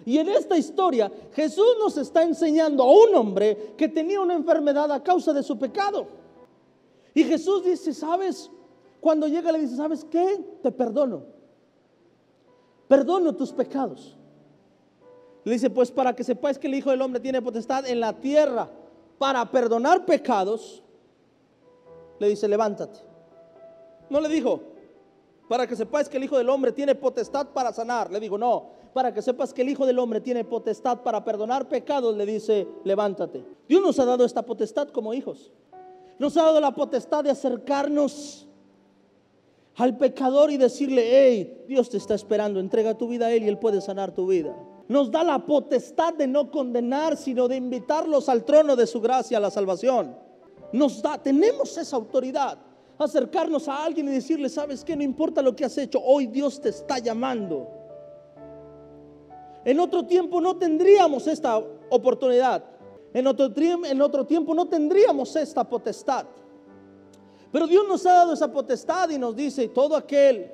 Y 0.05 0.17
en 0.17 0.29
esta 0.29 0.57
historia 0.57 1.11
Jesús 1.33 1.75
nos 1.79 1.97
está 1.97 2.23
enseñando 2.23 2.83
a 2.83 2.91
un 2.91 3.15
hombre 3.15 3.73
que 3.77 3.87
tenía 3.87 4.21
una 4.21 4.33
enfermedad 4.33 4.91
a 4.91 5.03
causa 5.03 5.33
de 5.33 5.43
su 5.43 5.57
pecado. 5.57 6.07
Y 7.13 7.23
Jesús 7.23 7.63
dice, 7.63 7.93
¿sabes? 7.93 8.49
Cuando 9.07 9.29
llega 9.29 9.53
le 9.53 9.59
dice, 9.59 9.77
¿sabes 9.77 10.03
qué? 10.03 10.37
Te 10.61 10.69
perdono. 10.69 11.23
Perdono 12.89 13.33
tus 13.33 13.53
pecados. 13.53 14.17
Le 15.45 15.53
dice, 15.53 15.69
pues 15.69 15.91
para 15.91 16.13
que 16.13 16.25
sepáis 16.25 16.59
que 16.59 16.67
el 16.67 16.75
Hijo 16.75 16.91
del 16.91 17.01
Hombre 17.01 17.21
tiene 17.21 17.41
potestad 17.41 17.87
en 17.87 18.01
la 18.01 18.11
tierra 18.11 18.69
para 19.17 19.49
perdonar 19.49 20.05
pecados, 20.05 20.83
le 22.19 22.27
dice, 22.27 22.49
levántate. 22.49 22.99
No 24.09 24.19
le 24.19 24.27
dijo, 24.27 24.59
para 25.47 25.65
que 25.65 25.77
sepáis 25.77 26.09
que 26.09 26.17
el 26.17 26.25
Hijo 26.25 26.37
del 26.37 26.49
Hombre 26.49 26.73
tiene 26.73 26.93
potestad 26.93 27.47
para 27.53 27.71
sanar. 27.71 28.11
Le 28.11 28.19
digo, 28.19 28.37
no, 28.37 28.71
para 28.93 29.13
que 29.13 29.21
sepas 29.21 29.53
que 29.53 29.61
el 29.61 29.69
Hijo 29.69 29.85
del 29.85 29.99
Hombre 29.99 30.19
tiene 30.19 30.43
potestad 30.43 31.01
para 31.01 31.23
perdonar 31.23 31.69
pecados, 31.69 32.13
le 32.13 32.25
dice, 32.25 32.67
levántate. 32.83 33.45
Dios 33.69 33.81
nos 33.81 33.97
ha 33.99 34.03
dado 34.03 34.25
esta 34.25 34.41
potestad 34.41 34.89
como 34.89 35.13
hijos. 35.13 35.53
Nos 36.19 36.35
ha 36.35 36.43
dado 36.43 36.59
la 36.59 36.75
potestad 36.75 37.23
de 37.23 37.29
acercarnos 37.29 38.43
al 39.77 39.96
pecador 39.96 40.51
y 40.51 40.57
decirle, 40.57 41.03
hey, 41.07 41.63
Dios 41.67 41.89
te 41.89 41.98
está 41.98 42.15
esperando, 42.15 42.60
entrega 42.60 42.98
tu 42.98 43.07
vida 43.07 43.27
a 43.27 43.31
Él 43.31 43.43
y 43.43 43.48
Él 43.48 43.60
puede 43.60 43.79
sanar 43.79 44.12
tu 44.12 44.25
vida. 44.27 44.55
Nos 44.88 45.12
da 45.12 45.24
la 45.24 45.46
potestad 45.46 46.13
de 46.15 46.25
no 46.25 46.50
condenar, 46.50 47.15
sino 47.15 47.48
de 47.48 47.57
invitarlos 47.57 48.27
al 48.27 48.43
trono 48.43 48.75
de 48.75 48.88
su 48.88 49.00
gracia, 49.00 49.38
a 49.38 49.41
la 49.41 49.51
salvación. 49.51 50.17
Nos 50.74 51.01
da, 51.01 51.22
tenemos 51.22 51.77
esa 51.77 51.96
autoridad. 51.96 52.57
Acercarnos 52.98 53.67
a 53.67 53.84
alguien 53.84 54.07
y 54.07 54.12
decirle, 54.13 54.50
sabes 54.50 54.84
que 54.84 54.96
no 54.96 55.03
importa 55.03 55.43
lo 55.43 55.55
que 55.55 55.65
has 55.65 55.77
hecho, 55.77 56.01
hoy 56.03 56.25
Dios 56.25 56.60
te 56.60 56.69
está 56.69 56.98
llamando. 56.98 57.67
En 59.63 59.79
otro 59.79 60.05
tiempo 60.07 60.41
no 60.41 60.55
tendríamos 60.55 61.27
esta 61.27 61.62
oportunidad. 61.89 62.63
En 63.13 63.27
otro, 63.27 63.51
en 63.55 64.01
otro 64.01 64.25
tiempo 64.25 64.55
no 64.55 64.67
tendríamos 64.67 65.36
esta 65.36 65.63
potestad. 65.69 66.25
Pero 67.57 67.65
Dios 67.65 67.87
nos 67.87 68.05
ha 68.05 68.13
dado 68.13 68.33
esa 68.33 68.51
potestad 68.51 69.09
y 69.09 69.17
nos 69.17 69.35
dice, 69.35 69.67
todo 69.69 69.95
aquel, 69.95 70.51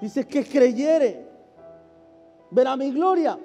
dice 0.00 0.24
que 0.24 0.44
creyere, 0.44 1.26
verá 2.48 2.76
mi 2.76 2.92
gloria. 2.92 3.36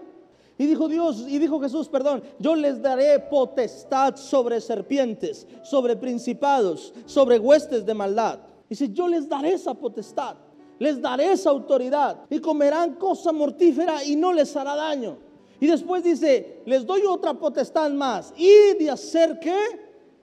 Y 0.60 0.68
dijo 0.68 0.88
Dios, 0.88 1.26
y 1.28 1.40
dijo 1.40 1.60
Jesús, 1.60 1.90
perdón, 1.90 2.22
yo 2.38 2.56
les 2.56 2.80
daré 2.80 3.18
potestad 3.18 4.16
sobre 4.16 4.62
serpientes, 4.62 5.48
sobre 5.64 5.96
principados, 5.96 6.94
sobre 7.08 7.40
huestes 7.40 7.84
de 7.84 7.96
maldad. 7.96 8.42
Dice, 8.70 8.90
yo 8.90 9.08
les 9.08 9.28
daré 9.28 9.54
esa 9.54 9.74
potestad, 9.74 10.36
les 10.78 11.02
daré 11.02 11.32
esa 11.32 11.50
autoridad 11.50 12.16
y 12.30 12.38
comerán 12.38 12.94
cosa 12.94 13.32
mortífera 13.32 14.04
y 14.04 14.16
no 14.16 14.32
les 14.34 14.56
hará 14.56 14.76
daño. 14.76 15.18
Y 15.60 15.66
después 15.66 16.04
dice, 16.04 16.62
les 16.68 16.86
doy 16.86 17.02
otra 17.08 17.34
potestad 17.34 17.90
más 17.90 18.32
y 18.38 18.76
de 18.78 18.92
hacer 18.92 19.40
que 19.40 19.58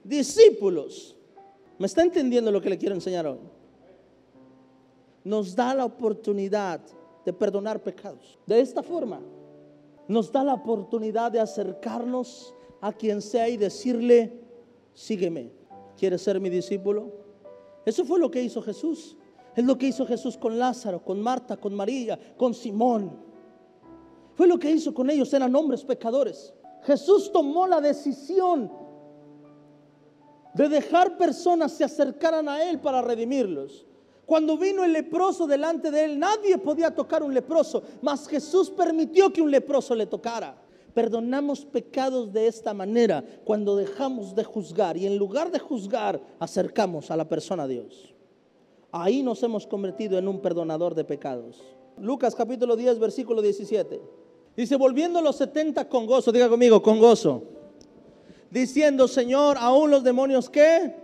discípulos 0.04 1.15
¿Me 1.78 1.86
está 1.86 2.02
entendiendo 2.02 2.50
lo 2.50 2.60
que 2.60 2.70
le 2.70 2.78
quiero 2.78 2.94
enseñar 2.94 3.26
hoy? 3.26 3.38
Nos 5.24 5.54
da 5.54 5.74
la 5.74 5.84
oportunidad 5.84 6.80
de 7.24 7.32
perdonar 7.32 7.82
pecados. 7.82 8.38
De 8.46 8.60
esta 8.60 8.82
forma, 8.82 9.20
nos 10.08 10.30
da 10.30 10.44
la 10.44 10.54
oportunidad 10.54 11.32
de 11.32 11.40
acercarnos 11.40 12.54
a 12.80 12.92
quien 12.92 13.20
sea 13.20 13.48
y 13.48 13.56
decirle, 13.56 14.40
sígueme, 14.94 15.50
¿quieres 15.98 16.22
ser 16.22 16.40
mi 16.40 16.48
discípulo? 16.48 17.12
Eso 17.84 18.04
fue 18.04 18.18
lo 18.18 18.30
que 18.30 18.42
hizo 18.42 18.62
Jesús. 18.62 19.16
Es 19.54 19.64
lo 19.64 19.76
que 19.76 19.86
hizo 19.86 20.06
Jesús 20.06 20.36
con 20.36 20.58
Lázaro, 20.58 21.02
con 21.02 21.20
Marta, 21.20 21.56
con 21.56 21.74
María, 21.74 22.18
con 22.36 22.54
Simón. 22.54 23.18
Fue 24.34 24.46
lo 24.46 24.58
que 24.58 24.70
hizo 24.70 24.92
con 24.92 25.08
ellos, 25.08 25.32
eran 25.32 25.54
hombres 25.56 25.82
pecadores. 25.82 26.52
Jesús 26.82 27.32
tomó 27.32 27.66
la 27.66 27.80
decisión 27.80 28.70
de 30.56 30.70
dejar 30.70 31.18
personas 31.18 31.72
se 31.72 31.84
acercaran 31.84 32.48
a 32.48 32.68
Él 32.68 32.80
para 32.80 33.02
redimirlos. 33.02 33.84
Cuando 34.24 34.56
vino 34.56 34.82
el 34.84 34.92
leproso 34.92 35.46
delante 35.46 35.90
de 35.90 36.04
Él, 36.04 36.18
nadie 36.18 36.56
podía 36.56 36.94
tocar 36.94 37.22
un 37.22 37.34
leproso, 37.34 37.82
mas 38.00 38.26
Jesús 38.26 38.70
permitió 38.70 39.32
que 39.32 39.42
un 39.42 39.50
leproso 39.50 39.94
le 39.94 40.06
tocara. 40.06 40.56
Perdonamos 40.94 41.66
pecados 41.66 42.32
de 42.32 42.46
esta 42.46 42.72
manera 42.72 43.22
cuando 43.44 43.76
dejamos 43.76 44.34
de 44.34 44.44
juzgar 44.44 44.96
y 44.96 45.06
en 45.06 45.18
lugar 45.18 45.52
de 45.52 45.58
juzgar 45.58 46.20
acercamos 46.38 47.10
a 47.10 47.16
la 47.16 47.28
persona 47.28 47.64
a 47.64 47.68
Dios. 47.68 48.14
Ahí 48.90 49.22
nos 49.22 49.42
hemos 49.42 49.66
convertido 49.66 50.18
en 50.18 50.26
un 50.26 50.40
perdonador 50.40 50.94
de 50.94 51.04
pecados. 51.04 51.62
Lucas 51.98 52.34
capítulo 52.34 52.76
10, 52.76 52.98
versículo 52.98 53.42
17. 53.42 54.00
Dice, 54.56 54.76
volviendo 54.76 55.20
los 55.20 55.36
70 55.36 55.86
con 55.86 56.06
gozo, 56.06 56.32
diga 56.32 56.48
conmigo, 56.48 56.80
con 56.80 56.98
gozo 56.98 57.55
diciendo, 58.50 59.08
Señor, 59.08 59.56
aún 59.58 59.90
los 59.90 60.04
demonios 60.04 60.50
que, 60.50 60.94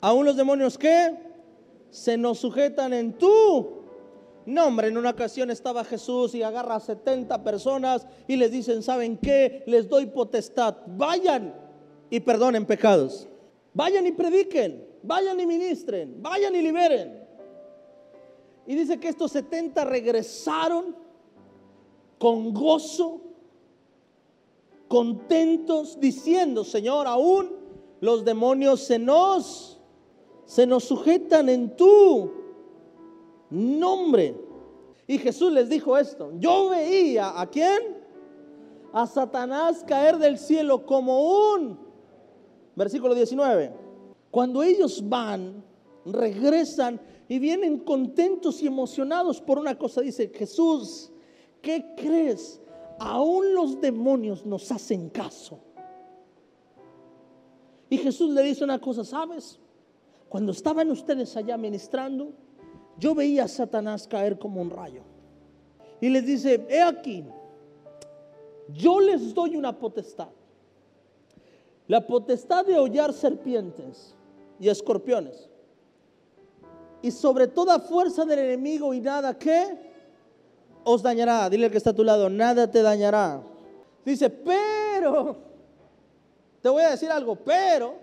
aún 0.00 0.24
los 0.24 0.36
demonios 0.36 0.78
que, 0.78 1.30
se 1.90 2.16
nos 2.16 2.38
sujetan 2.38 2.92
en 2.92 3.12
tu 3.14 3.80
nombre. 4.46 4.88
En 4.88 4.96
una 4.96 5.10
ocasión 5.10 5.50
estaba 5.50 5.84
Jesús 5.84 6.34
y 6.34 6.42
agarra 6.42 6.76
a 6.76 6.80
70 6.80 7.42
personas 7.42 8.06
y 8.26 8.36
les 8.36 8.50
dicen, 8.50 8.82
¿saben 8.82 9.16
qué? 9.18 9.62
Les 9.66 9.88
doy 9.88 10.06
potestad. 10.06 10.76
Vayan 10.86 11.54
y 12.08 12.20
perdonen 12.20 12.66
pecados. 12.66 13.28
Vayan 13.74 14.06
y 14.06 14.12
prediquen. 14.12 14.86
Vayan 15.02 15.38
y 15.40 15.46
ministren. 15.46 16.22
Vayan 16.22 16.54
y 16.54 16.62
liberen. 16.62 17.20
Y 18.66 18.74
dice 18.74 19.00
que 19.00 19.08
estos 19.08 19.32
70 19.32 19.84
regresaron 19.84 20.94
con 22.18 22.52
gozo 22.52 23.20
contentos 24.90 26.00
diciendo, 26.00 26.64
Señor, 26.64 27.06
aún 27.06 27.52
los 28.00 28.24
demonios 28.24 28.80
se 28.80 28.98
nos, 28.98 29.80
se 30.46 30.66
nos 30.66 30.82
sujetan 30.82 31.48
en 31.48 31.76
tu 31.76 32.32
nombre. 33.50 34.34
Y 35.06 35.18
Jesús 35.18 35.52
les 35.52 35.68
dijo 35.68 35.96
esto, 35.96 36.32
yo 36.40 36.70
veía 36.70 37.40
a 37.40 37.48
quién? 37.48 37.98
A 38.92 39.06
Satanás 39.06 39.84
caer 39.86 40.18
del 40.18 40.36
cielo 40.36 40.84
como 40.84 41.52
un, 41.52 41.78
versículo 42.74 43.14
19, 43.14 43.72
cuando 44.32 44.60
ellos 44.60 45.08
van, 45.08 45.62
regresan 46.04 47.00
y 47.28 47.38
vienen 47.38 47.78
contentos 47.78 48.60
y 48.60 48.66
emocionados 48.66 49.40
por 49.40 49.56
una 49.56 49.78
cosa, 49.78 50.00
dice 50.00 50.32
Jesús, 50.34 51.12
¿qué 51.62 51.94
crees? 51.96 52.60
Aún 53.00 53.54
los 53.54 53.80
demonios 53.80 54.44
nos 54.44 54.70
hacen 54.70 55.08
caso. 55.08 55.58
Y 57.88 57.96
Jesús 57.96 58.30
le 58.30 58.42
dice 58.42 58.62
una 58.62 58.78
cosa, 58.78 59.04
¿sabes? 59.04 59.58
Cuando 60.28 60.52
estaban 60.52 60.88
ustedes 60.90 61.34
allá 61.36 61.56
ministrando, 61.56 62.32
yo 62.98 63.14
veía 63.14 63.44
a 63.44 63.48
Satanás 63.48 64.06
caer 64.06 64.38
como 64.38 64.60
un 64.60 64.70
rayo. 64.70 65.02
Y 66.00 66.10
les 66.10 66.26
dice, 66.26 66.66
he 66.68 66.82
aquí, 66.82 67.24
yo 68.68 69.00
les 69.00 69.34
doy 69.34 69.56
una 69.56 69.76
potestad. 69.76 70.28
La 71.88 72.06
potestad 72.06 72.66
de 72.66 72.78
hollar 72.78 73.14
serpientes 73.14 74.14
y 74.60 74.68
escorpiones. 74.68 75.48
Y 77.00 77.10
sobre 77.10 77.48
toda 77.48 77.80
fuerza 77.80 78.26
del 78.26 78.40
enemigo 78.40 78.92
y 78.92 79.00
nada 79.00 79.36
que 79.38 79.89
os 80.84 81.02
dañará. 81.02 81.48
Dile 81.50 81.66
al 81.66 81.70
que 81.70 81.78
está 81.78 81.90
a 81.90 81.94
tu 81.94 82.04
lado, 82.04 82.28
nada 82.28 82.70
te 82.70 82.82
dañará. 82.82 83.42
Dice, 84.04 84.30
pero, 84.30 85.36
te 86.62 86.68
voy 86.68 86.82
a 86.82 86.90
decir 86.90 87.10
algo, 87.10 87.36
pero, 87.36 87.94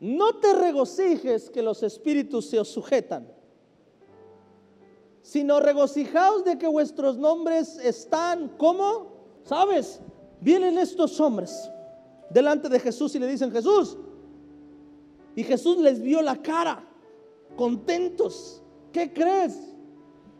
no 0.00 0.36
te 0.36 0.52
regocijes 0.52 1.48
que 1.50 1.62
los 1.62 1.82
espíritus 1.82 2.46
se 2.50 2.58
os 2.58 2.68
sujetan, 2.68 3.26
sino 5.22 5.60
regocijaos 5.60 6.44
de 6.44 6.58
que 6.58 6.66
vuestros 6.66 7.16
nombres 7.16 7.78
están 7.78 8.48
como, 8.58 9.06
¿sabes? 9.44 10.00
Vienen 10.40 10.76
estos 10.78 11.18
hombres 11.20 11.70
delante 12.28 12.68
de 12.68 12.78
Jesús 12.78 13.14
y 13.14 13.18
le 13.18 13.26
dicen, 13.26 13.50
Jesús, 13.50 13.96
y 15.36 15.42
Jesús 15.42 15.78
les 15.78 16.00
vio 16.00 16.20
la 16.22 16.36
cara, 16.36 16.84
contentos. 17.56 18.62
¿Qué 18.92 19.12
crees? 19.12 19.73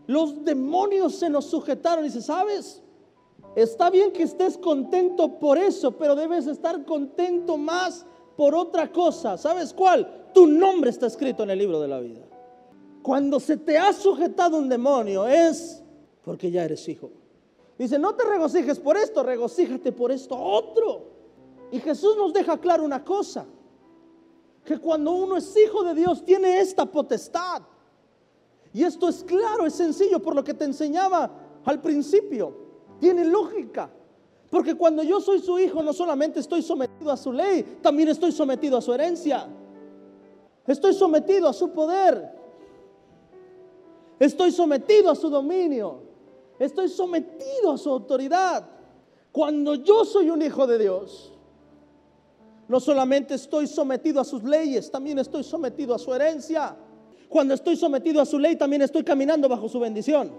Los 0.07 0.45
demonios 0.45 1.15
se 1.15 1.31
nos 1.31 1.47
sujetaron. 1.47 2.05
Y 2.05 2.09
dice, 2.09 2.23
¿sabes? 2.23 2.83
Está 3.57 3.91
bien 3.91 4.13
que 4.13 4.25
estés 4.25 4.59
contento 4.59 5.39
por 5.39 5.59
eso, 5.59 5.93
pero 5.93 6.15
debes 6.15 6.47
estar 6.47 6.85
contento 6.85 7.57
más 7.57 8.05
por 8.37 8.55
otra 8.55 8.91
cosa. 8.91 9.37
¿Sabes 9.39 9.73
cuál? 9.73 10.31
Tu 10.35 10.47
nombre 10.47 10.91
está 10.91 11.07
escrito 11.07 11.45
en 11.45 11.51
el 11.51 11.59
libro 11.59 11.81
de 11.81 11.89
la 11.89 12.01
vida. 12.01 12.23
Cuando 13.03 13.39
se 13.39 13.57
te 13.57 13.79
ha 13.79 13.93
sujetado 13.93 14.57
un 14.57 14.69
demonio 14.69 15.27
es 15.27 15.83
porque 16.25 16.51
ya 16.51 16.65
eres 16.65 16.89
hijo. 16.89 17.11
Dice, 17.79 17.99
no 17.99 18.15
te 18.15 18.25
regocijes 18.25 18.79
por 18.79 18.97
esto, 18.97 19.23
regocíjate 19.23 19.93
por 19.93 20.11
esto 20.11 20.37
otro. 20.37 21.13
Y 21.71 21.81
Jesús 21.81 22.17
nos 22.17 22.33
deja 22.33 22.59
claro 22.59 22.85
una 22.85 23.05
cosa, 23.05 23.47
que 24.65 24.79
cuando 24.79 25.13
uno 25.13 25.37
es 25.37 25.55
hijo 25.57 25.83
de 25.83 25.95
Dios 25.95 26.25
tiene 26.25 26.61
esta 26.61 26.87
potestad. 26.87 27.63
Y 28.75 28.83
esto 28.83 29.09
es 29.09 29.23
claro, 29.23 29.65
es 29.65 29.75
sencillo, 29.75 30.21
por 30.21 30.35
lo 30.35 30.43
que 30.43 30.53
te 30.53 30.65
enseñaba 30.65 31.31
al 31.65 31.81
principio. 31.81 32.53
Tiene 32.99 33.25
lógica. 33.25 33.89
Porque 34.51 34.75
cuando 34.75 35.05
yo 35.05 35.21
soy 35.21 35.39
su 35.39 35.59
hijo, 35.61 35.81
no 35.81 35.93
solamente 35.93 36.41
estoy 36.41 36.61
sometido 36.61 37.13
a 37.13 37.17
su 37.17 37.33
ley, 37.33 37.79
también 37.81 38.09
estoy 38.09 38.33
sometido 38.33 38.77
a 38.77 38.83
su 38.83 38.93
herencia. 38.93 39.47
Estoy 40.67 40.93
sometido 40.93 41.49
a 41.49 41.53
su 41.53 41.71
poder. 41.71 42.33
Estoy 44.19 44.51
sometido 44.51 45.11
a 45.11 45.15
su 45.15 45.31
dominio. 45.31 46.01
Estoy 46.59 46.89
sometido 46.89 47.73
a 47.73 47.79
su 47.79 47.91
autoridad. 47.91 48.67
Cuando 49.31 49.77
yo 49.77 50.05
soy 50.05 50.31
un 50.31 50.43
hijo 50.43 50.67
de 50.67 50.79
Dios, 50.79 51.33
no 52.67 52.81
solamente 52.81 53.35
estoy 53.35 53.69
sometido 53.69 54.21
a 54.21 54.25
sus 54.25 54.43
leyes, 54.43 54.91
también 54.91 55.21
estoy 55.21 55.45
sometido 55.45 55.95
a 55.95 55.99
su 55.99 56.13
herencia. 56.13 56.77
Cuando 57.29 57.55
estoy 57.55 57.77
sometido 57.77 58.21
a 58.21 58.27
su 58.27 58.39
ley, 58.39 58.57
también 58.57 58.83
estoy 58.83 59.03
caminando 59.03 59.49
bajo 59.49 59.69
su 59.69 59.81
bendición. 59.81 60.33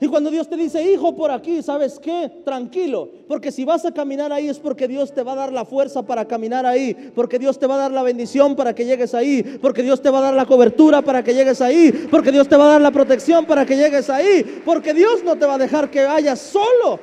Y 0.00 0.06
cuando 0.06 0.30
Dios 0.30 0.48
te 0.48 0.56
dice, 0.56 0.80
hijo, 0.92 1.16
por 1.16 1.32
aquí, 1.32 1.60
¿sabes 1.60 1.98
qué? 1.98 2.30
Tranquilo, 2.44 3.08
porque 3.26 3.50
si 3.50 3.64
vas 3.64 3.84
a 3.84 3.92
caminar 3.92 4.32
ahí 4.32 4.48
es 4.48 4.60
porque 4.60 4.86
Dios 4.86 5.12
te 5.12 5.24
va 5.24 5.32
a 5.32 5.36
dar 5.36 5.52
la 5.52 5.64
fuerza 5.64 6.02
para 6.02 6.24
caminar 6.24 6.64
ahí, 6.66 6.94
porque 7.16 7.36
Dios 7.38 7.58
te 7.58 7.66
va 7.66 7.74
a 7.74 7.78
dar 7.78 7.90
la 7.90 8.04
bendición 8.04 8.54
para 8.54 8.76
que 8.76 8.84
llegues 8.84 9.12
ahí, 9.12 9.42
porque 9.60 9.82
Dios 9.82 10.00
te 10.00 10.10
va 10.10 10.18
a 10.18 10.22
dar 10.22 10.34
la 10.34 10.46
cobertura 10.46 11.02
para 11.02 11.24
que 11.24 11.34
llegues 11.34 11.60
ahí, 11.60 11.90
porque 12.12 12.30
Dios 12.30 12.48
te 12.48 12.56
va 12.56 12.66
a 12.66 12.72
dar 12.74 12.80
la 12.80 12.92
protección 12.92 13.44
para 13.44 13.66
que 13.66 13.76
llegues 13.76 14.08
ahí, 14.08 14.62
porque 14.64 14.94
Dios 14.94 15.24
no 15.24 15.36
te 15.36 15.46
va 15.46 15.54
a 15.54 15.58
dejar 15.58 15.90
que 15.90 16.04
vayas 16.04 16.38
solo. 16.38 17.00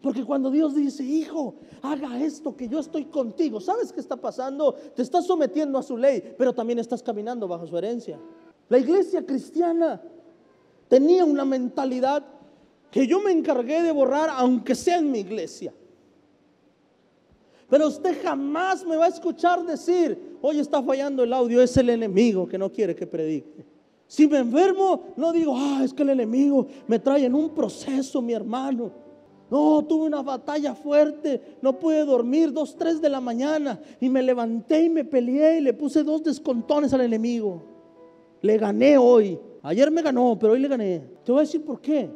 Porque 0.00 0.24
cuando 0.24 0.50
Dios 0.50 0.74
dice, 0.74 1.02
hijo, 1.02 1.56
haga 1.82 2.22
esto 2.22 2.56
que 2.56 2.68
yo 2.68 2.78
estoy 2.78 3.06
contigo, 3.06 3.60
¿sabes 3.60 3.92
qué 3.92 4.00
está 4.00 4.16
pasando? 4.16 4.72
Te 4.72 5.02
estás 5.02 5.26
sometiendo 5.26 5.78
a 5.78 5.82
su 5.82 5.96
ley, 5.96 6.34
pero 6.38 6.52
también 6.52 6.78
estás 6.78 7.02
caminando 7.02 7.48
bajo 7.48 7.66
su 7.66 7.76
herencia. 7.76 8.18
La 8.68 8.78
iglesia 8.78 9.26
cristiana 9.26 10.00
tenía 10.88 11.24
una 11.24 11.44
mentalidad 11.44 12.24
que 12.90 13.06
yo 13.06 13.20
me 13.20 13.32
encargué 13.32 13.82
de 13.82 13.92
borrar, 13.92 14.30
aunque 14.30 14.74
sea 14.74 14.98
en 14.98 15.10
mi 15.10 15.18
iglesia. 15.20 15.74
Pero 17.68 17.88
usted 17.88 18.22
jamás 18.22 18.84
me 18.86 18.96
va 18.96 19.06
a 19.06 19.08
escuchar 19.08 19.64
decir, 19.64 20.38
hoy 20.40 20.58
está 20.58 20.82
fallando 20.82 21.24
el 21.24 21.32
audio, 21.32 21.60
es 21.60 21.76
el 21.76 21.90
enemigo 21.90 22.48
que 22.48 22.56
no 22.56 22.72
quiere 22.72 22.94
que 22.94 23.06
predique. 23.06 23.66
Si 24.06 24.26
me 24.26 24.38
enfermo, 24.38 25.12
no 25.16 25.32
digo, 25.32 25.54
ah, 25.54 25.82
es 25.84 25.92
que 25.92 26.02
el 26.02 26.10
enemigo 26.10 26.66
me 26.86 26.98
trae 26.98 27.26
en 27.26 27.34
un 27.34 27.50
proceso, 27.50 28.22
mi 28.22 28.32
hermano. 28.32 29.07
No, 29.50 29.82
tuve 29.84 30.06
una 30.06 30.22
batalla 30.22 30.74
fuerte, 30.74 31.56
no 31.62 31.78
pude 31.78 32.04
dormir, 32.04 32.52
dos, 32.52 32.76
tres 32.76 33.00
de 33.00 33.08
la 33.08 33.20
mañana, 33.20 33.80
y 33.98 34.10
me 34.10 34.22
levanté 34.22 34.84
y 34.84 34.90
me 34.90 35.04
peleé 35.04 35.58
y 35.58 35.60
le 35.62 35.72
puse 35.72 36.02
dos 36.02 36.22
descontones 36.22 36.92
al 36.92 37.00
enemigo. 37.00 37.62
Le 38.42 38.58
gané 38.58 38.98
hoy. 38.98 39.38
Ayer 39.62 39.90
me 39.90 40.02
ganó, 40.02 40.38
pero 40.38 40.52
hoy 40.52 40.60
le 40.60 40.68
gané. 40.68 41.02
Te 41.24 41.32
voy 41.32 41.40
a 41.40 41.42
decir 41.42 41.64
por 41.64 41.80
qué. 41.80 42.10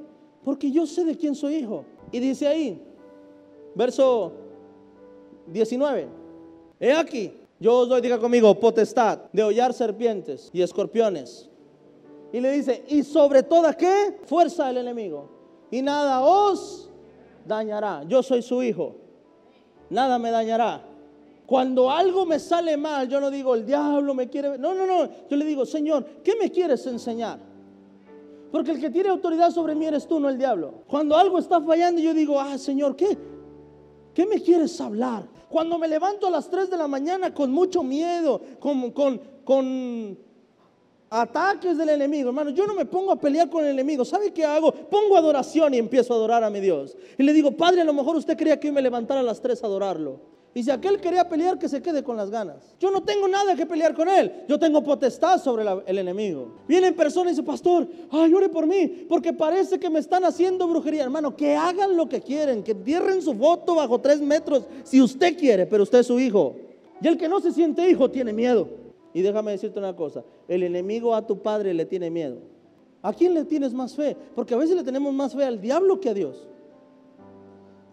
Porque 0.45 0.71
yo 0.71 0.87
sé 0.87 1.05
de 1.05 1.17
quién 1.17 1.35
soy 1.35 1.57
hijo. 1.57 1.85
Y 2.11 2.21
dice 2.21 2.47
ahí, 2.47 2.83
verso 3.75 4.33
19. 5.47 6.09
He 6.79 6.93
aquí, 6.93 7.33
yo 7.59 7.79
os 7.79 7.89
doy, 7.89 8.01
diga 8.01 8.19
conmigo, 8.19 8.59
potestad 8.59 9.31
de 9.33 9.43
hollar 9.43 9.73
serpientes 9.73 10.51
y 10.53 10.62
escorpiones. 10.62 11.49
Y 12.33 12.41
le 12.41 12.53
dice, 12.53 12.85
y 12.89 13.03
sobre 13.03 13.43
toda 13.43 13.75
qué? 13.75 14.19
Fuerza 14.25 14.67
del 14.67 14.79
enemigo. 14.79 15.29
Y 15.71 15.81
nada 15.81 16.21
os 16.23 16.92
dañará. 17.47 18.05
Yo 18.09 18.23
soy 18.23 18.43
su 18.43 18.63
hijo. 18.63 18.97
Nada 19.90 20.19
me 20.19 20.31
dañará. 20.31 20.83
Cuando 21.47 21.90
algo 21.90 22.25
me 22.25 22.38
sale 22.38 22.77
mal, 22.77 23.09
yo 23.09 23.21
no 23.21 23.31
digo, 23.31 23.55
el 23.55 23.66
diablo 23.66 24.14
me 24.14 24.29
quiere... 24.29 24.57
No, 24.59 24.75
no, 24.75 24.87
no. 24.87 25.09
Yo 25.29 25.37
le 25.37 25.45
digo, 25.45 25.66
Señor, 25.66 26.05
¿qué 26.25 26.35
me 26.40 26.51
quieres 26.51 26.87
enseñar? 26.87 27.38
Porque 28.51 28.71
el 28.71 28.81
que 28.81 28.90
tiene 28.90 29.09
autoridad 29.09 29.51
sobre 29.51 29.75
mí 29.75 29.87
eres 29.87 30.07
tú, 30.07 30.21
no 30.21 30.29
el 30.29 30.38
diablo. 30.38 30.85
Cuando 30.87 31.16
algo 31.16 31.38
está 31.38 31.61
fallando, 31.61 32.01
yo 32.01 32.14
digo, 32.14 32.40
ah, 32.40 32.57
Señor, 32.59 32.97
¿qué? 32.97 33.19
¿Qué 34.14 34.27
me 34.27 34.40
quieres 34.40 34.81
hablar? 34.81 35.27
Cuando 35.49 35.79
me 35.79 35.88
levanto 35.88 36.27
a 36.27 36.31
las 36.31 36.49
3 36.49 36.71
de 36.71 36.77
la 36.77 36.87
mañana 36.87 37.35
con 37.35 37.51
mucho 37.51 37.83
miedo, 37.83 38.40
con, 38.59 38.90
con, 38.90 39.21
con 39.45 40.19
ataques 41.12 41.77
del 41.77 41.90
enemigo, 41.90 42.31
hermano, 42.31 42.51
yo 42.51 42.66
no 42.66 42.75
me 42.75 42.87
pongo 42.87 43.12
a 43.12 43.20
pelear 43.20 43.51
con 43.51 43.64
el 43.64 43.70
enemigo. 43.70 44.05
¿Sabe 44.05 44.33
qué 44.33 44.44
hago? 44.44 44.72
Pongo 44.72 45.16
adoración 45.16 45.75
y 45.75 45.79
empiezo 45.79 46.14
a 46.14 46.16
adorar 46.16 46.42
a 46.42 46.51
mi 46.51 46.61
Dios. 46.61 46.96
Y 47.18 47.22
le 47.22 47.33
digo, 47.35 47.53
Padre, 47.53 47.83
a 47.83 47.85
lo 47.85 47.92
mejor 47.92 48.16
usted 48.16 48.37
quería 48.37 48.59
que 48.59 48.68
yo 48.68 48.72
me 48.72 48.81
levantara 48.81 49.20
a 49.20 49.22
las 49.22 49.40
3 49.40 49.62
a 49.62 49.66
adorarlo. 49.66 50.33
Y 50.55 50.62
si 50.62 50.70
aquel 50.70 51.01
quería 51.01 51.29
pelear, 51.29 51.59
que 51.59 51.68
se 51.68 51.81
quede 51.81 52.03
con 52.03 52.16
las 52.16 52.31
ganas. 52.31 52.75
Yo 52.79 52.90
no 52.90 53.03
tengo 53.03 53.27
nada 53.27 53.55
que 53.55 53.64
pelear 53.64 53.94
con 53.94 54.09
él. 54.09 54.44
Yo 54.48 54.59
tengo 54.59 54.83
potestad 54.83 55.40
sobre 55.42 55.64
el 55.87 55.98
enemigo. 55.98 56.57
Vienen 56.68 56.94
personas 56.94 57.29
y 57.29 57.37
dicen, 57.37 57.44
pastor, 57.44 57.88
ay, 58.11 58.33
ore 58.35 58.51
por 58.51 58.66
mí, 58.66 59.07
porque 59.09 59.33
parece 59.33 59.79
que 59.79 59.88
me 59.88 59.98
están 59.98 60.25
haciendo 60.25 60.68
brujería. 60.68 61.05
Hermano, 61.05 61.35
que 61.37 61.57
hagan 61.57 61.96
lo 61.96 62.07
que 62.09 62.20
quieren, 62.20 62.62
que 62.62 62.72
entierren 62.72 63.22
su 63.22 63.33
voto 63.33 63.75
bajo 63.75 63.98
tres 63.98 64.20
metros, 64.20 64.64
si 64.85 65.01
usted 65.01 65.38
quiere, 65.38 65.66
pero 65.66 65.85
usted 65.85 66.01
es 66.01 66.07
su 66.07 66.20
hijo. 66.20 66.57
Y 67.01 67.09
el 67.09 67.16
que 67.16 67.29
no 67.29 67.40
se 67.40 67.53
siente 67.53 67.88
hijo 67.88 68.11
tiene 68.11 68.33
miedo. 68.35 68.82
Y 69.14 69.22
déjame 69.22 69.53
decirte 69.53 69.79
una 69.79 69.94
cosa, 69.94 70.25
el 70.48 70.62
enemigo 70.62 71.14
a 71.14 71.27
tu 71.27 71.42
padre 71.42 71.75
le 71.75 71.85
tiene 71.85 72.11
miedo. 72.11 72.38
¿A 73.03 73.12
quién 73.12 73.35
le 73.35 73.44
tienes 73.44 73.75
más 73.75 73.94
fe? 73.94 74.16
Porque 74.35 74.55
a 74.55 74.57
veces 74.57 74.77
le 74.77 74.85
tenemos 74.85 75.12
más 75.12 75.35
fe 75.35 75.44
al 75.44 75.61
diablo 75.61 76.01
que 76.01 76.09
a 76.09 76.14
Dios. 76.14 76.48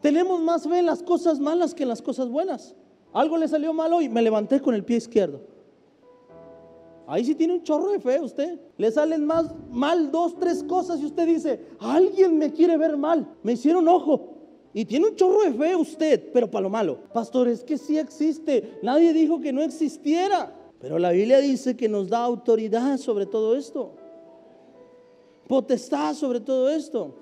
Tenemos 0.02 0.40
más 0.42 0.68
fe 0.68 0.80
en 0.80 0.86
las 0.86 1.04
cosas 1.04 1.40
malas 1.40 1.74
que 1.74 1.84
en 1.84 1.90
las 1.90 2.02
cosas 2.02 2.30
buenas. 2.30 2.76
Algo 3.12 3.38
le 3.38 3.48
salió 3.48 3.74
mal 3.74 3.92
hoy, 3.92 4.08
me 4.08 4.22
levanté 4.22 4.62
con 4.62 4.76
el 4.76 4.86
pie 4.86 4.98
izquierdo. 4.98 5.42
Ahí 7.08 7.26
sí 7.26 7.34
tiene 7.34 7.54
un 7.54 7.64
chorro 7.64 7.90
de 7.90 8.00
fe 8.00 8.20
usted. 8.22 8.60
Le 8.78 8.92
salen 8.92 9.26
más 9.26 9.52
mal 9.72 10.12
dos, 10.12 10.38
tres 10.38 10.64
cosas 10.64 11.00
y 11.02 11.06
usted 11.06 11.26
dice, 11.26 11.66
alguien 11.80 12.38
me 12.38 12.54
quiere 12.54 12.78
ver 12.78 12.98
mal. 12.98 13.28
Me 13.42 13.54
hicieron 13.54 13.88
ojo. 13.88 14.36
Y 14.76 14.86
tiene 14.86 15.08
un 15.08 15.16
chorro 15.16 15.42
de 15.42 15.52
fe 15.52 15.76
usted, 15.76 16.32
pero 16.32 16.52
para 16.52 16.62
lo 16.62 16.70
malo. 16.70 17.00
Pastor, 17.12 17.48
es 17.48 17.64
que 17.64 17.80
sí 17.80 17.98
existe. 17.98 18.78
Nadie 18.84 19.12
dijo 19.12 19.42
que 19.42 19.52
no 19.52 19.64
existiera. 19.64 20.56
Pero 20.80 20.98
la 20.98 21.12
Biblia 21.12 21.40
dice 21.40 21.76
que 21.76 21.90
nos 21.90 22.10
da 22.10 22.24
autoridad 22.24 22.98
sobre 22.98 23.26
todo 23.26 23.56
esto. 23.56 23.92
Potestad 25.48 26.14
sobre 26.14 26.40
todo 26.40 26.70
esto. 26.70 27.16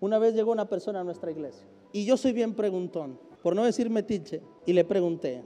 Una 0.00 0.18
vez 0.18 0.34
llegó 0.34 0.52
una 0.52 0.68
persona 0.68 1.00
a 1.00 1.04
nuestra 1.04 1.30
iglesia 1.30 1.66
y 1.94 2.04
yo 2.04 2.16
soy 2.16 2.32
bien 2.32 2.54
preguntón, 2.54 3.20
por 3.40 3.54
no 3.54 3.64
decir 3.64 3.88
metiche, 3.88 4.42
y 4.66 4.72
le 4.72 4.84
pregunté, 4.84 5.44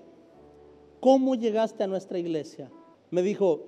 ¿cómo 0.98 1.34
llegaste 1.34 1.84
a 1.84 1.86
nuestra 1.86 2.18
iglesia? 2.18 2.70
Me 3.10 3.20
dijo, 3.20 3.66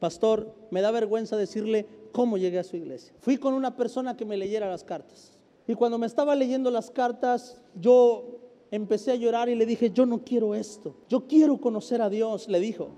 pastor, 0.00 0.54
me 0.70 0.80
da 0.80 0.90
vergüenza 0.90 1.36
decirle 1.36 1.86
cómo 2.12 2.38
llegué 2.38 2.58
a 2.58 2.64
su 2.64 2.76
iglesia. 2.76 3.12
Fui 3.20 3.36
con 3.36 3.52
una 3.52 3.76
persona 3.76 4.16
que 4.16 4.24
me 4.24 4.38
leyera 4.38 4.70
las 4.70 4.84
cartas. 4.84 5.38
Y 5.66 5.74
cuando 5.74 5.98
me 5.98 6.06
estaba 6.06 6.34
leyendo 6.34 6.70
las 6.70 6.90
cartas, 6.90 7.60
yo 7.74 8.41
empecé 8.72 9.12
a 9.12 9.16
llorar 9.16 9.50
y 9.50 9.54
le 9.54 9.66
dije, 9.66 9.90
yo 9.90 10.06
no 10.06 10.24
quiero 10.24 10.54
esto, 10.54 10.96
yo 11.08 11.28
quiero 11.28 11.58
conocer 11.58 12.00
a 12.00 12.08
Dios, 12.08 12.48
le 12.48 12.58
dijo, 12.58 12.88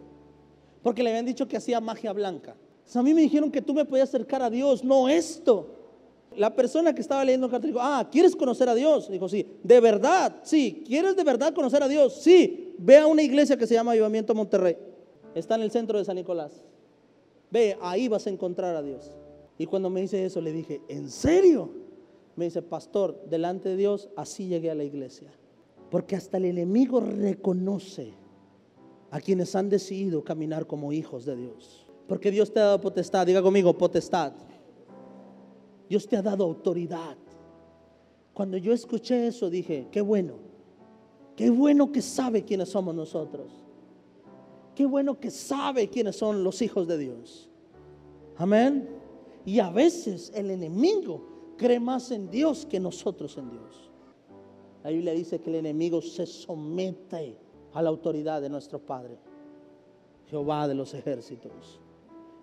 porque 0.82 1.02
le 1.02 1.10
habían 1.10 1.26
dicho 1.26 1.48
que 1.48 1.56
hacía 1.56 1.80
magia 1.80 2.12
blanca. 2.12 2.56
a 2.94 3.02
mí 3.02 3.12
me 3.12 3.20
dijeron 3.20 3.50
que 3.50 3.60
tú 3.60 3.74
me 3.74 3.84
podías 3.84 4.08
acercar 4.08 4.40
a 4.40 4.48
Dios, 4.48 4.84
no 4.84 5.08
esto. 5.08 5.80
La 6.37 6.54
persona 6.54 6.94
que 6.94 7.00
estaba 7.00 7.24
leyendo 7.24 7.46
el 7.46 7.50
carta 7.50 7.66
dijo, 7.66 7.80
ah, 7.80 8.08
¿quieres 8.10 8.37
conocer 8.37 8.68
a 8.68 8.74
Dios? 8.74 9.10
Dijo, 9.10 9.28
sí, 9.28 9.46
de 9.62 9.80
verdad, 9.80 10.37
sí, 10.44 10.84
¿quieres 10.87 11.16
de 11.16 11.24
verdad 11.24 11.52
conocer 11.52 11.82
a 11.82 11.88
Dios? 11.88 12.14
Sí, 12.14 12.74
ve 12.78 12.98
a 12.98 13.06
una 13.06 13.22
iglesia 13.22 13.56
que 13.56 13.66
se 13.66 13.74
llama 13.74 13.92
Avivamiento 13.92 14.34
Monterrey. 14.34 14.76
Está 15.34 15.56
en 15.56 15.62
el 15.62 15.72
centro 15.72 15.98
de 15.98 16.04
San 16.04 16.16
Nicolás. 16.16 16.62
Ve, 17.50 17.76
ahí 17.80 18.06
vas 18.06 18.26
a 18.28 18.30
encontrar 18.30 18.76
a 18.76 18.82
Dios. 18.82 19.10
Y 19.58 19.66
cuando 19.66 19.90
me 19.90 20.00
dice 20.00 20.24
eso, 20.24 20.40
le 20.40 20.52
dije, 20.52 20.80
¿en 20.88 21.10
serio? 21.10 21.70
Me 22.37 22.44
dice, 22.44 22.62
pastor, 22.62 23.24
delante 23.28 23.70
de 23.70 23.76
Dios, 23.76 24.08
así 24.16 24.46
llegué 24.46 24.70
a 24.70 24.74
la 24.74 24.84
iglesia. 24.84 25.32
Porque 25.94 26.16
hasta 26.16 26.38
el 26.38 26.46
enemigo 26.46 26.98
reconoce 26.98 28.14
a 29.12 29.20
quienes 29.20 29.54
han 29.54 29.68
decidido 29.68 30.24
caminar 30.24 30.66
como 30.66 30.92
hijos 30.92 31.24
de 31.24 31.37
Dios. 31.37 31.87
Porque 32.09 32.33
Dios 32.33 32.52
te 32.52 32.59
ha 32.59 32.64
dado 32.64 32.80
potestad, 32.80 33.24
diga 33.24 33.40
conmigo, 33.40 33.78
potestad 33.78 34.33
Dios 35.88 36.09
te 36.09 36.16
ha 36.16 36.22
dado 36.22 36.42
autoridad. 36.42 37.16
Cuando 38.33 38.57
yo 38.57 38.72
escuché 38.72 39.28
eso 39.28 39.48
dije, 39.48 39.87
qué 39.92 40.00
bueno, 40.00 40.35
qué 41.37 41.48
bueno 41.48 41.92
que 41.92 42.02
sabe 42.02 42.42
quiénes 42.42 42.70
somos 42.70 42.92
nosotros. 42.92 43.52
Qué 44.74 44.87
bueno 44.87 45.20
que 45.20 45.30
sabe 45.30 45.88
quiénes 45.90 46.16
son 46.16 46.42
los 46.42 46.61
hijos 46.61 46.88
de 46.88 46.98
Dios. 46.98 47.48
Amén. 48.37 48.88
Y 49.44 49.61
a 49.61 49.70
veces 49.70 50.33
el 50.35 50.50
enemigo 50.50 51.54
cree 51.57 51.78
más 51.78 52.11
en 52.11 52.28
Dios 52.33 52.66
que 52.66 52.80
nosotros 52.80 53.38
en 53.38 53.48
Dios. 53.52 53.84
La 54.85 54.90
Biblia 54.90 55.14
dice 55.14 55.40
que 55.40 55.49
el 55.51 55.57
enemigo 55.57 56.03
se 56.03 56.27
somete 56.27 57.38
a 57.73 57.83
la 57.83 57.88
autoridad 57.88 58.42
de 58.42 58.51
nuestro 58.51 58.79
Padre. 58.79 59.18
Jehová 60.27 60.68
de 60.68 60.75
los 60.75 60.92
ejércitos. 60.92 61.81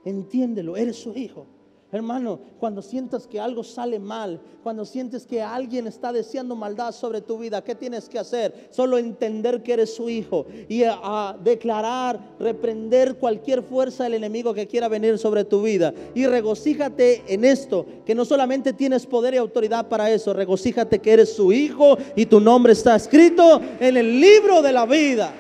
Entiéndelo, 0.04 0.76
eres 0.76 0.98
su 0.98 1.14
hijo. 1.14 1.46
Hermano, 1.94 2.40
cuando 2.58 2.82
sientas 2.82 3.28
que 3.28 3.38
algo 3.38 3.66
sale 3.66 4.00
mal, 4.00 4.40
cuando 4.64 4.86
sientes 4.86 5.26
que 5.26 5.42
alguien 5.42 5.88
está 5.88 6.14
deseando 6.14 6.56
maldad 6.56 6.94
sobre 6.94 7.20
tu 7.20 7.38
vida, 7.38 7.62
¿qué 7.62 7.76
tienes 7.76 8.08
que 8.08 8.18
hacer? 8.18 8.70
Solo 8.70 8.98
entender 8.98 9.62
que 9.62 9.74
eres 9.74 9.94
su 9.94 10.10
hijo 10.10 10.46
y 10.70 10.84
a, 10.86 11.36
declarar, 11.44 12.18
reprender 12.40 13.16
cualquier 13.16 13.62
fuerza 13.62 14.06
del 14.06 14.14
enemigo 14.14 14.54
que 14.54 14.68
quiera 14.68 14.88
venir 14.88 15.18
sobre 15.18 15.44
tu 15.44 15.64
vida. 15.64 15.94
Y 16.16 16.28
regocíjate 16.28 17.24
en 17.28 17.44
esto, 17.44 17.86
que 18.06 18.16
no 18.16 18.24
solamente 18.24 18.72
tienes 18.72 19.06
poder 19.06 19.34
y 19.34 19.38
autoridad 19.38 19.90
para 19.90 20.10
eso, 20.10 20.32
regocíjate 20.32 21.00
que 21.00 21.12
eres 21.12 21.34
su 21.36 21.52
hijo 21.52 21.98
y 22.16 22.26
tu 22.26 22.40
nombre 22.40 22.72
está 22.72 22.96
escrito 22.96 23.60
en 23.82 23.98
el 23.98 24.22
libro 24.22 24.62
de 24.62 24.72
la 24.72 24.86
vida. 24.86 25.34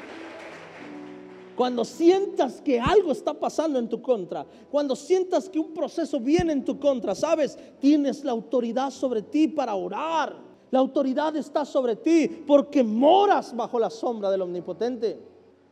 Cuando 1.61 1.85
sientas 1.85 2.59
que 2.59 2.79
algo 2.79 3.11
está 3.11 3.35
pasando 3.35 3.77
en 3.77 3.87
tu 3.87 4.01
contra, 4.01 4.47
cuando 4.71 4.95
sientas 4.95 5.47
que 5.47 5.59
un 5.59 5.75
proceso 5.75 6.19
viene 6.19 6.53
en 6.53 6.65
tu 6.65 6.79
contra, 6.79 7.13
sabes, 7.13 7.55
tienes 7.79 8.23
la 8.23 8.31
autoridad 8.31 8.89
sobre 8.89 9.21
ti 9.21 9.47
para 9.47 9.75
orar. 9.75 10.35
La 10.71 10.79
autoridad 10.79 11.35
está 11.35 11.63
sobre 11.63 11.97
ti 11.97 12.27
porque 12.47 12.81
moras 12.81 13.55
bajo 13.55 13.77
la 13.77 13.91
sombra 13.91 14.31
del 14.31 14.41
Omnipotente. 14.41 15.19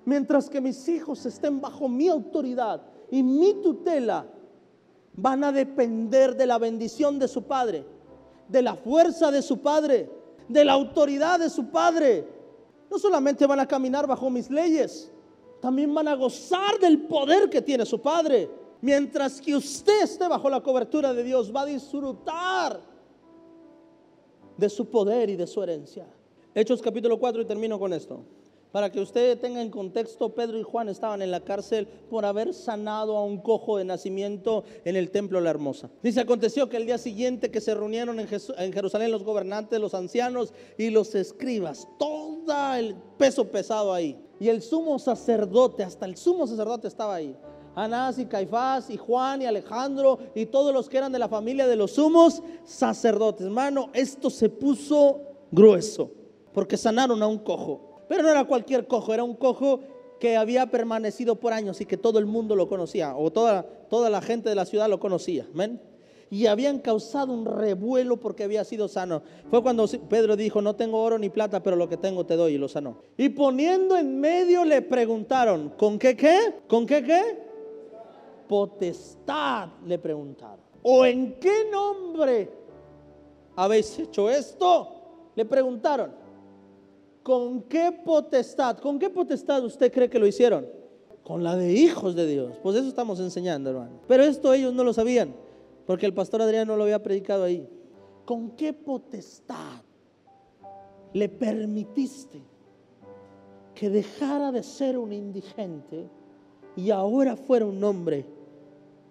Mientras 0.06 0.48
que 0.48 0.62
mis 0.62 0.88
hijos 0.88 1.26
estén 1.26 1.60
bajo 1.60 1.90
mi 1.90 2.08
autoridad 2.08 2.84
y 3.10 3.24
mi 3.24 3.56
tutela, 3.56 4.28
van 5.16 5.44
a 5.44 5.52
depender 5.52 6.38
de 6.38 6.46
la 6.46 6.60
bendición 6.60 7.18
de 7.18 7.28
su 7.28 7.42
Padre, 7.46 7.84
de 8.48 8.62
la 8.62 8.76
fuerza 8.76 9.32
de 9.32 9.42
su 9.42 9.58
Padre, 9.58 10.08
de 10.48 10.66
la 10.66 10.74
autoridad 10.74 11.40
de 11.40 11.50
su 11.50 11.66
Padre. 11.72 12.28
No 12.92 13.00
solamente 13.00 13.48
van 13.48 13.60
a 13.60 13.68
caminar 13.68 14.06
bajo 14.06 14.30
mis 14.30 14.52
leyes, 14.52 15.12
también 15.60 15.94
van 15.94 16.08
a 16.08 16.16
gozar 16.16 16.80
del 16.80 17.00
poder 17.00 17.50
que 17.50 17.62
tiene 17.62 17.86
su 17.86 18.00
Padre. 18.00 18.50
Mientras 18.82 19.42
que 19.42 19.56
usted 19.56 20.04
esté 20.04 20.28
bajo 20.28 20.50
la 20.50 20.62
cobertura 20.62 21.14
de 21.14 21.24
Dios, 21.24 21.54
va 21.54 21.62
a 21.62 21.66
disfrutar 21.66 22.80
de 24.58 24.70
su 24.70 24.90
poder 24.90 25.30
y 25.30 25.36
de 25.36 25.48
su 25.48 25.62
herencia. 25.62 26.08
Hechos 26.56 26.82
capítulo 26.82 27.20
4 27.20 27.42
y 27.42 27.46
termino 27.46 27.78
con 27.78 27.94
esto. 27.94 28.24
Para 28.72 28.92
que 28.92 29.00
usted 29.00 29.40
tenga 29.40 29.62
en 29.62 29.72
contexto, 29.72 30.36
Pedro 30.36 30.60
y 30.60 30.64
Juan 30.64 30.90
estaban 30.90 31.24
en 31.24 31.32
la 31.32 31.40
cárcel 31.40 31.88
por 31.88 32.24
haber 32.24 32.54
sanado 32.54 33.18
a 33.18 33.24
un 33.24 33.40
cojo 33.40 33.78
de 33.78 33.86
nacimiento 33.86 34.64
en 34.86 34.96
el 34.96 35.10
templo 35.10 35.42
La 35.42 35.50
Hermosa. 35.50 35.90
Dice, 36.04 36.20
aconteció 36.20 36.70
que 36.70 36.78
el 36.78 36.86
día 36.86 37.00
siguiente 37.00 37.50
que 37.50 37.62
se 37.62 37.74
reunieron 37.74 38.20
en, 38.20 38.28
Jerusalén 38.28 39.12
los 39.12 39.24
gobernantes, 39.24 39.80
los 39.80 39.96
ancianos 39.96 40.54
y 40.78 40.92
los 40.92 41.16
escribas, 41.16 41.88
todo 41.98 42.76
el 42.76 42.96
peso 43.18 43.46
pesado 43.46 43.92
ahí. 43.92 44.16
Y 44.40 44.48
el 44.48 44.62
sumo 44.62 44.98
sacerdote, 45.00 45.84
hasta 45.84 46.06
el 46.06 46.16
sumo 46.16 46.48
sacerdote 46.48 46.88
estaba 46.88 47.16
ahí. 47.16 47.36
Anás 47.76 48.20
y 48.20 48.26
Caifás 48.26 48.90
y 48.90 48.98
Juan 48.98 49.42
y 49.42 49.46
Alejandro 49.46 50.20
y 50.36 50.46
todos 50.46 50.74
los 50.74 50.90
que 50.90 50.98
eran 50.98 51.12
de 51.12 51.20
la 51.20 51.30
familia 51.30 51.68
de 51.68 51.76
los 51.76 51.92
sumos 51.92 52.42
sacerdotes. 52.64 53.46
Hermano, 53.46 53.90
esto 53.94 54.30
se 54.30 54.50
puso 54.50 55.22
grueso 55.52 56.12
porque 56.54 56.78
sanaron 56.78 57.22
a 57.22 57.28
un 57.28 57.40
cojo. 57.40 58.04
Pero 58.08 58.24
no 58.24 58.30
era 58.30 58.46
cualquier 58.46 58.88
cojo, 58.88 59.14
era 59.14 59.24
un 59.24 59.36
cojo 59.36 59.82
que 60.20 60.36
había 60.36 60.66
permanecido 60.68 61.36
por 61.36 61.54
años 61.54 61.80
y 61.80 61.86
que 61.86 61.96
todo 61.96 62.20
el 62.20 62.26
mundo 62.26 62.56
lo 62.56 62.68
conocía, 62.68 63.16
o 63.16 63.32
toda, 63.32 63.64
toda 63.90 64.10
la 64.10 64.22
gente 64.22 64.50
de 64.50 64.56
la 64.56 64.66
ciudad 64.66 64.90
lo 64.90 65.00
conocía. 65.00 65.48
Y 66.32 66.46
habían 66.46 66.80
causado 66.80 67.34
un 67.34 67.46
revuelo 67.46 68.18
porque 68.18 68.44
había 68.44 68.64
sido 68.64 68.88
sano. 68.88 69.24
Fue 69.50 69.64
cuando 69.64 69.88
Pedro 70.10 70.36
dijo, 70.36 70.62
no 70.62 70.76
tengo 70.76 71.02
oro 71.02 71.18
ni 71.18 71.30
plata, 71.30 71.64
pero 71.64 71.76
lo 71.76 71.90
que 71.90 71.98
tengo 71.98 72.26
te 72.26 72.36
doy 72.36 72.54
y 72.54 72.58
lo 72.58 72.68
sanó. 72.68 73.00
Y 73.18 73.30
poniendo 73.30 73.98
en 73.98 74.20
medio 74.20 74.64
le 74.64 74.82
preguntaron, 74.82 75.74
¿con 75.78 75.98
qué 75.98 76.16
qué? 76.16 76.56
¿Con 76.68 76.86
qué 76.86 77.04
qué? 77.04 77.50
Potestad 78.48 79.70
le 79.86 79.98
preguntaron. 79.98 80.60
¿O 80.84 81.06
en 81.06 81.40
qué 81.40 81.70
nombre 81.72 82.50
habéis 83.56 83.98
hecho 84.00 84.30
esto? 84.30 85.32
Le 85.36 85.46
preguntaron. 85.46 86.12
¿Con 87.24 87.64
qué 87.64 87.92
potestad? 87.92 88.78
¿Con 88.78 88.98
qué 88.98 89.10
potestad 89.10 89.64
usted 89.64 89.92
cree 89.92 90.10
que 90.10 90.20
lo 90.20 90.26
hicieron? 90.26 90.68
Con 91.24 91.44
la 91.44 91.56
de 91.56 91.72
hijos 91.74 92.16
de 92.16 92.26
Dios. 92.26 92.54
Pues 92.64 92.76
eso 92.76 92.88
estamos 92.88 93.20
enseñando, 93.20 93.70
hermano. 93.70 94.00
Pero 94.08 94.24
esto 94.24 94.54
ellos 94.54 94.74
no 94.74 94.84
lo 94.84 94.94
sabían, 94.94 95.36
porque 95.90 96.06
el 96.06 96.14
pastor 96.14 96.44
Adrián 96.44 96.68
no 96.68 96.78
lo 96.78 96.84
había 96.84 97.02
predicado 97.02 97.46
ahí. 97.46 97.68
¿Con 98.24 98.52
qué 98.52 98.74
potestad 98.74 99.82
le 101.14 101.28
permitiste 101.30 102.44
que 103.74 103.90
dejara 103.90 104.52
de 104.52 104.62
ser 104.62 105.00
un 105.00 105.12
indigente 105.12 106.08
y 106.76 106.92
ahora 106.92 107.36
fuera 107.36 107.66
un 107.66 107.84
hombre 107.84 108.24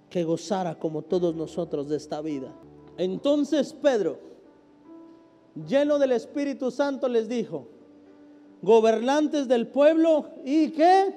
que 0.08 0.22
gozara 0.22 0.78
como 0.78 1.02
todos 1.02 1.34
nosotros 1.34 1.88
de 1.88 1.96
esta 1.96 2.20
vida? 2.20 2.54
Entonces 2.96 3.72
Pedro, 3.72 4.20
lleno 5.66 5.98
del 5.98 6.12
Espíritu 6.12 6.70
Santo, 6.70 7.08
les 7.08 7.28
dijo, 7.28 7.66
gobernantes 8.62 9.48
del 9.48 9.66
pueblo 9.66 10.26
y 10.44 10.70
qué? 10.70 11.12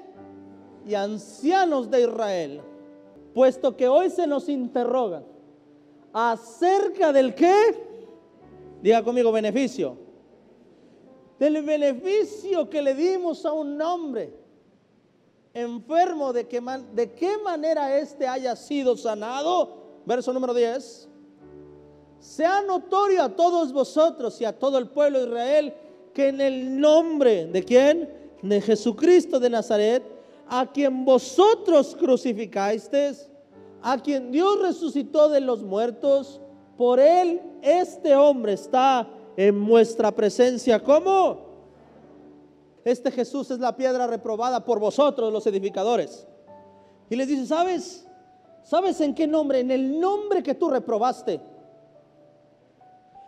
Y 0.88 0.96
ancianos 0.96 1.92
de 1.92 2.02
Israel. 2.02 2.62
Puesto 3.36 3.78
que 3.78 3.88
hoy 3.88 4.10
se 4.10 4.26
nos 4.26 4.50
interroga 4.50 5.24
acerca 6.14 7.12
del 7.14 7.34
qué? 7.36 7.90
Diga 8.82 9.04
conmigo 9.04 9.32
beneficio. 9.32 9.98
Del 11.40 11.64
beneficio 11.64 12.70
que 12.70 12.82
le 12.82 12.94
dimos 12.94 13.46
a 13.46 13.54
un 13.54 13.82
hombre 13.82 14.34
enfermo, 15.54 16.32
de, 16.34 16.48
que 16.48 16.62
de 16.94 17.14
qué 17.14 17.38
manera 17.40 17.98
éste 17.98 18.28
haya 18.28 18.56
sido 18.56 18.96
sanado. 18.96 20.02
Verso 20.06 20.34
número 20.34 20.54
10. 20.54 21.10
Sea 22.20 22.62
notorio 22.62 23.24
a 23.24 23.30
todos 23.30 23.74
vosotros 23.74 24.40
y 24.42 24.46
a 24.46 24.58
todo 24.58 24.78
el 24.78 24.88
pueblo 24.88 25.20
de 25.20 25.26
Israel 25.26 25.74
que 26.14 26.28
en 26.28 26.42
el 26.42 26.80
nombre 26.80 27.48
de 27.48 27.64
quién? 27.64 28.10
De 28.42 28.62
Jesucristo 28.62 29.40
de 29.40 29.50
Nazaret, 29.50 30.04
a 30.48 30.70
quien 30.72 31.06
vosotros 31.06 31.96
crucificasteis, 31.96 33.31
a 33.82 33.98
quien 33.98 34.32
Dios 34.32 34.62
resucitó 34.62 35.30
de 35.30 35.42
los 35.42 35.64
muertos, 35.64 36.42
por 36.78 37.00
él 37.00 37.42
este 37.62 38.16
hombre 38.16 38.54
está 38.54 39.08
en 39.38 39.66
vuestra 39.66 40.12
presencia. 40.12 40.82
¿Cómo? 40.82 41.52
Este 42.84 43.12
Jesús 43.12 43.52
es 43.52 43.60
la 43.60 43.76
piedra 43.76 44.08
reprobada 44.08 44.66
por 44.66 44.80
vosotros 44.80 45.32
los 45.32 45.46
edificadores. 45.48 46.28
Y 47.10 47.16
les 47.16 47.28
dice, 47.28 47.46
¿sabes? 47.46 48.08
¿Sabes 48.64 49.02
en 49.02 49.14
qué 49.14 49.28
nombre? 49.28 49.60
En 49.60 49.72
el 49.72 50.00
nombre 50.00 50.42
que 50.42 50.56
tú 50.56 50.70
reprobaste 50.70 51.42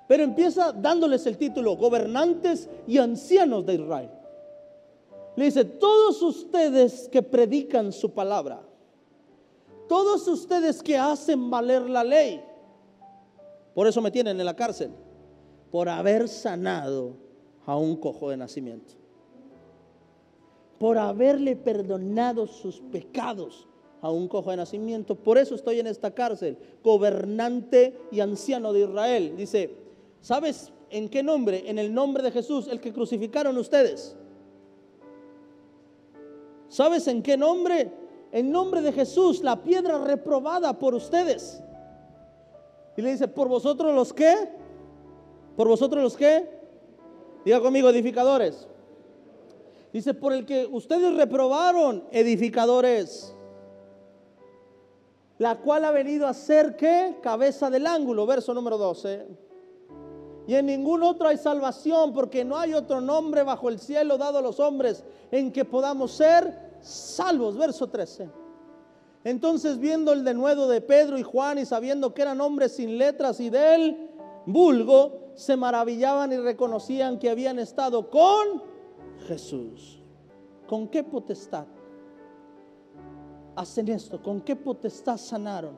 pero 0.07 0.23
empieza 0.23 0.71
dándoles 0.71 1.25
el 1.25 1.37
título, 1.37 1.75
gobernantes 1.75 2.69
y 2.87 2.97
ancianos 2.97 3.65
de 3.65 3.75
Israel. 3.75 4.09
Le 5.35 5.45
dice, 5.45 5.65
todos 5.65 6.21
ustedes 6.21 7.09
que 7.09 7.23
predican 7.23 7.91
su 7.91 8.11
palabra, 8.11 8.61
todos 9.87 10.27
ustedes 10.27 10.81
que 10.81 10.97
hacen 10.97 11.49
valer 11.49 11.89
la 11.89 12.03
ley, 12.03 12.43
por 13.73 13.87
eso 13.87 14.01
me 14.01 14.11
tienen 14.11 14.39
en 14.39 14.45
la 14.45 14.55
cárcel, 14.55 14.91
por 15.71 15.89
haber 15.89 16.27
sanado 16.27 17.15
a 17.65 17.77
un 17.77 17.95
cojo 17.95 18.29
de 18.29 18.37
nacimiento, 18.37 18.93
por 20.79 20.97
haberle 20.97 21.55
perdonado 21.55 22.47
sus 22.47 22.79
pecados 22.79 23.67
a 24.01 24.11
un 24.11 24.27
cojo 24.27 24.51
de 24.51 24.57
nacimiento, 24.57 25.15
por 25.15 25.37
eso 25.37 25.55
estoy 25.55 25.79
en 25.79 25.87
esta 25.87 26.11
cárcel, 26.11 26.57
gobernante 26.83 27.97
y 28.11 28.19
anciano 28.19 28.73
de 28.73 28.81
Israel. 28.81 29.33
Dice, 29.37 29.83
¿Sabes 30.23 30.71
en 30.89 31.09
qué 31.09 31.21
nombre? 31.21 31.69
En 31.69 31.77
el 31.77 31.93
nombre 31.93 32.23
de 32.23 32.31
Jesús, 32.31 32.69
el 32.69 32.79
que 32.79 32.93
crucificaron 32.93 33.57
ustedes. 33.57 34.15
¿Sabes 36.69 37.09
en 37.09 37.21
qué 37.21 37.35
nombre? 37.35 37.91
En 38.33 38.51
nombre 38.51 38.81
de 38.81 38.91
Jesús, 38.91 39.43
la 39.43 39.61
piedra 39.61 39.99
reprobada 39.99 40.79
por 40.79 40.95
ustedes. 40.95 41.61
Y 42.97 43.01
le 43.03 43.11
dice, 43.11 43.27
¿por 43.27 43.47
vosotros 43.47 43.93
los 43.93 44.11
qué? 44.11 44.49
¿Por 45.55 45.67
vosotros 45.67 46.01
los 46.01 46.17
qué? 46.17 46.49
Diga 47.45 47.61
conmigo, 47.61 47.89
edificadores. 47.89 48.67
Dice, 49.93 50.15
por 50.15 50.33
el 50.33 50.47
que 50.47 50.65
ustedes 50.65 51.15
reprobaron, 51.15 52.05
edificadores. 52.09 53.35
La 55.37 55.59
cual 55.59 55.85
ha 55.85 55.91
venido 55.91 56.25
a 56.25 56.33
ser 56.33 56.75
qué? 56.75 57.17
Cabeza 57.21 57.69
del 57.69 57.85
ángulo, 57.85 58.25
verso 58.25 58.51
número 58.55 58.79
12. 58.79 59.27
Y 60.47 60.55
en 60.55 60.65
ningún 60.65 61.03
otro 61.03 61.27
hay 61.27 61.37
salvación, 61.37 62.13
porque 62.13 62.43
no 62.43 62.57
hay 62.57 62.73
otro 62.73 62.99
nombre 62.99 63.43
bajo 63.43 63.69
el 63.69 63.77
cielo 63.77 64.17
dado 64.17 64.39
a 64.39 64.41
los 64.41 64.59
hombres 64.59 65.03
en 65.29 65.51
que 65.51 65.65
podamos 65.65 66.13
ser 66.13 66.72
salvos. 66.83 67.57
Verso 67.57 67.87
13. 67.87 68.29
Entonces, 69.23 69.79
viendo 69.79 70.13
el 70.13 70.23
denuedo 70.23 70.67
de 70.67 70.81
Pedro 70.81 71.17
y 71.17 71.23
Juan 71.23 71.57
y 71.57 71.65
sabiendo 71.65 72.13
que 72.13 72.21
eran 72.21 72.41
hombres 72.41 72.75
sin 72.75 72.97
letras 72.97 73.39
y 73.39 73.49
del 73.49 74.09
vulgo, 74.45 75.31
se 75.35 75.55
maravillaban 75.55 76.31
y 76.31 76.37
reconocían 76.37 77.17
que 77.17 77.29
habían 77.29 77.57
estado 77.57 78.09
con 78.09 78.61
Jesús. 79.27 80.01
¿Con 80.67 80.87
qué 80.87 81.03
potestad? 81.03 81.65
hacen 83.55 83.87
esto? 83.89 84.21
¿Con 84.21 84.41
qué 84.41 84.55
potestad 84.55 85.17
sanaron? 85.17 85.77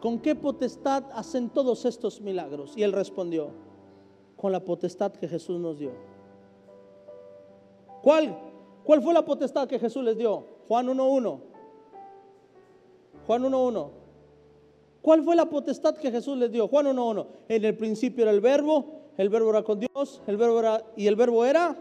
¿Con 0.00 0.20
qué 0.20 0.34
potestad 0.34 1.04
hacen 1.12 1.50
todos 1.50 1.84
estos 1.84 2.20
milagros? 2.20 2.74
Y 2.76 2.82
él 2.82 2.92
respondió, 2.92 3.50
con 4.36 4.52
la 4.52 4.64
potestad 4.64 5.12
que 5.12 5.26
Jesús 5.26 5.58
nos 5.58 5.78
dio. 5.78 5.92
¿Cuál, 8.06 8.38
cuál 8.84 9.02
fue 9.02 9.12
la 9.12 9.24
potestad 9.24 9.66
que 9.66 9.80
Jesús 9.80 10.04
les 10.04 10.16
dio? 10.16 10.44
Juan 10.68 10.86
1.1. 10.86 11.40
Juan 13.26 13.42
1.1. 13.42 13.88
¿Cuál 15.02 15.24
fue 15.24 15.34
la 15.34 15.46
potestad 15.46 15.96
que 15.96 16.12
Jesús 16.12 16.38
les 16.38 16.52
dio? 16.52 16.68
Juan 16.68 16.86
1.1. 16.86 17.26
En 17.48 17.64
el 17.64 17.76
principio 17.76 18.22
era 18.22 18.30
el 18.30 18.40
verbo, 18.40 18.84
el 19.16 19.28
verbo 19.28 19.50
era 19.50 19.64
con 19.64 19.80
Dios, 19.80 20.22
el 20.28 20.36
verbo 20.36 20.60
era 20.60 20.84
y 20.94 21.08
el 21.08 21.16
verbo 21.16 21.44
era 21.44 21.76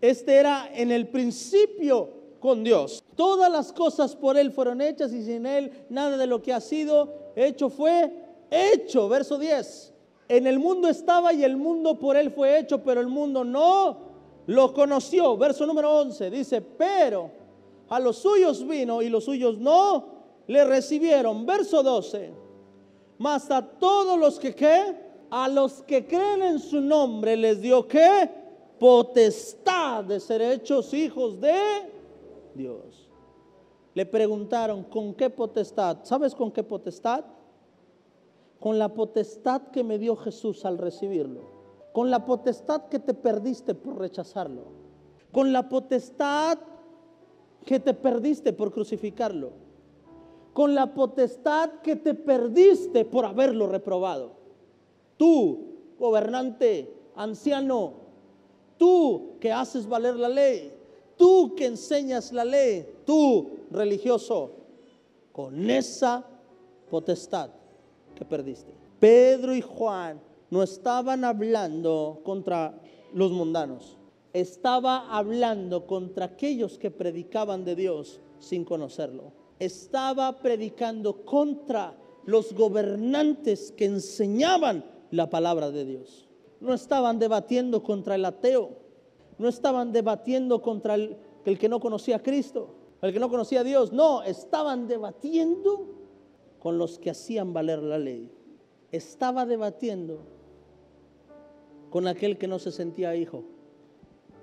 este 0.00 0.36
era 0.36 0.70
en 0.72 0.90
el 0.90 1.08
principio 1.08 2.08
con 2.40 2.64
Dios. 2.64 3.04
Todas 3.14 3.52
las 3.52 3.74
cosas 3.74 4.16
por 4.16 4.38
él 4.38 4.52
fueron 4.52 4.80
hechas 4.80 5.12
y 5.12 5.22
sin 5.22 5.44
él 5.44 5.70
nada 5.90 6.16
de 6.16 6.26
lo 6.26 6.40
que 6.40 6.54
ha 6.54 6.62
sido 6.62 7.12
hecho 7.36 7.68
fue 7.68 8.10
hecho, 8.50 9.06
verso 9.10 9.38
10. 9.38 9.92
En 10.30 10.46
el 10.46 10.58
mundo 10.58 10.88
estaba 10.88 11.34
y 11.34 11.44
el 11.44 11.58
mundo 11.58 11.98
por 11.98 12.16
él 12.16 12.30
fue 12.30 12.58
hecho, 12.58 12.82
pero 12.82 13.02
el 13.02 13.08
mundo 13.08 13.44
no 13.44 14.05
lo 14.46 14.72
conoció. 14.72 15.36
Verso 15.36 15.66
número 15.66 16.00
11 16.00 16.30
dice, 16.30 16.60
"Pero 16.60 17.30
a 17.88 18.00
los 18.00 18.16
suyos 18.16 18.66
vino 18.66 19.02
y 19.02 19.08
los 19.08 19.24
suyos 19.24 19.58
no 19.58 20.16
le 20.46 20.64
recibieron. 20.64 21.46
Verso 21.46 21.82
12. 21.82 22.32
Mas 23.18 23.50
a 23.50 23.62
todos 23.62 24.18
los 24.18 24.38
que 24.38 24.54
qué? 24.54 25.06
A 25.30 25.48
los 25.48 25.82
que 25.82 26.06
creen 26.06 26.42
en 26.42 26.58
su 26.58 26.80
nombre 26.80 27.36
les 27.36 27.60
dio 27.60 27.86
qué? 27.86 28.30
Potestad 28.78 30.04
de 30.04 30.20
ser 30.20 30.42
hechos 30.42 30.92
hijos 30.92 31.40
de 31.40 31.56
Dios. 32.54 33.08
Le 33.94 34.04
preguntaron, 34.04 34.84
¿con 34.84 35.14
qué 35.14 35.30
potestad? 35.30 35.98
¿Sabes 36.02 36.34
con 36.34 36.52
qué 36.52 36.62
potestad? 36.62 37.24
Con 38.60 38.78
la 38.78 38.92
potestad 38.92 39.62
que 39.72 39.82
me 39.82 39.98
dio 39.98 40.16
Jesús 40.16 40.64
al 40.66 40.76
recibirlo. 40.76 41.55
Con 41.96 42.10
la 42.10 42.26
potestad 42.26 42.88
que 42.90 42.98
te 42.98 43.14
perdiste 43.14 43.74
por 43.74 43.98
rechazarlo. 43.98 44.64
Con 45.32 45.50
la 45.50 45.66
potestad 45.66 46.58
que 47.64 47.80
te 47.80 47.94
perdiste 47.94 48.52
por 48.52 48.70
crucificarlo 48.70 49.66
con 50.56 50.74
la 50.74 50.94
potestad 50.94 51.68
que 51.82 51.96
te 51.96 52.14
perdiste 52.14 53.04
por 53.04 53.26
haberlo 53.26 53.66
reprobado. 53.66 54.32
Tú, 55.18 55.76
gobernante, 55.98 56.94
anciano, 57.14 57.92
tú 58.78 59.36
que 59.38 59.52
haces 59.52 59.86
valer 59.86 60.16
la 60.16 60.30
ley, 60.30 60.72
tú 61.18 61.54
que 61.54 61.66
enseñas 61.66 62.32
la 62.32 62.46
ley, 62.46 62.88
tú, 63.04 63.50
religioso, 63.70 64.52
con 65.30 65.68
esa 65.68 66.24
potestad 66.88 67.50
que 68.14 68.24
perdiste. 68.24 68.72
Pedro 68.98 69.54
y 69.54 69.60
Juan 69.60 70.18
no 70.50 70.62
estaban 70.62 71.24
hablando 71.24 72.20
contra 72.24 72.80
los 73.12 73.32
mundanos, 73.32 73.98
estaba 74.32 75.16
hablando 75.16 75.86
contra 75.86 76.26
aquellos 76.26 76.78
que 76.78 76.90
predicaban 76.90 77.64
de 77.64 77.74
Dios 77.74 78.20
sin 78.38 78.64
conocerlo 78.64 79.32
estaba 79.58 80.40
predicando 80.40 81.24
contra 81.24 81.96
los 82.24 82.52
gobernantes 82.52 83.72
que 83.72 83.86
enseñaban 83.86 84.84
la 85.10 85.30
palabra 85.30 85.70
de 85.70 85.84
Dios. 85.84 86.28
No 86.60 86.74
estaban 86.74 87.18
debatiendo 87.18 87.82
contra 87.82 88.16
el 88.16 88.24
ateo, 88.24 88.70
no 89.38 89.48
estaban 89.48 89.92
debatiendo 89.92 90.62
contra 90.62 90.94
el, 90.94 91.18
que 91.44 91.68
no 91.68 91.80
conocía 91.80 92.16
a 92.16 92.22
Cristo, 92.22 92.74
el 93.02 93.12
que 93.12 93.20
no 93.20 93.30
conocía 93.30 93.60
a 93.60 93.64
Dios, 93.64 93.92
no, 93.92 94.22
estaban 94.22 94.88
debatiendo 94.88 95.86
con 96.58 96.78
los 96.78 96.98
que 96.98 97.10
hacían 97.10 97.52
valer 97.52 97.82
la 97.82 97.98
ley. 97.98 98.30
Estaba 98.90 99.46
debatiendo 99.46 100.20
con 101.96 102.06
aquel 102.08 102.36
que 102.36 102.46
no 102.46 102.58
se 102.58 102.72
sentía 102.72 103.16
hijo, 103.16 103.42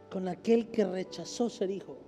con 0.09 0.27
aquel 0.27 0.71
que 0.71 0.85
rechazó 0.85 1.51
ser 1.51 1.69
hijo 1.69 1.99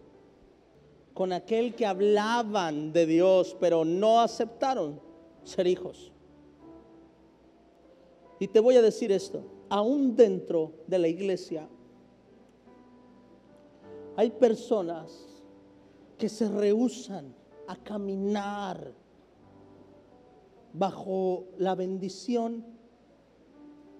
con 1.14 1.32
aquel 1.32 1.76
que 1.76 1.86
hablaban 1.86 2.92
de 2.92 3.06
Dios, 3.06 3.56
pero 3.60 3.86
no 3.86 4.22
aceptaron 4.22 5.00
ser 5.44 5.68
hijos. 5.68 6.12
Y 8.40 8.48
te 8.48 8.60
voy 8.60 8.76
a 8.76 8.82
decir 8.82 9.12
esto, 9.12 9.46
aún 9.70 10.16
dentro 10.16 10.74
de 10.88 10.98
la 11.00 11.08
iglesia 11.08 11.70
hay 14.18 14.32
personas 14.32 15.46
que 16.18 16.28
se 16.28 16.50
rehusan 16.50 17.36
a 17.68 17.78
caminar 17.78 18.94
bajo 20.74 21.46
la 21.60 21.76
bendición 21.76 22.75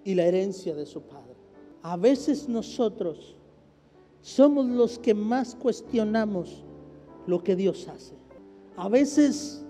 y 0.06 0.16
la 0.16 0.24
herencia 0.24 0.74
de 0.74 0.86
su 0.86 1.02
Padre. 1.02 1.36
A 1.82 1.98
veces 1.98 2.48
nosotros 2.48 3.36
somos 4.22 4.66
los 4.68 4.98
que 4.98 5.14
más 5.14 5.56
cuestionamos 5.56 6.64
lo 7.28 7.44
que 7.44 7.56
Dios 7.56 7.88
hace. 7.88 8.14
A 8.78 8.88
veces 8.88 9.66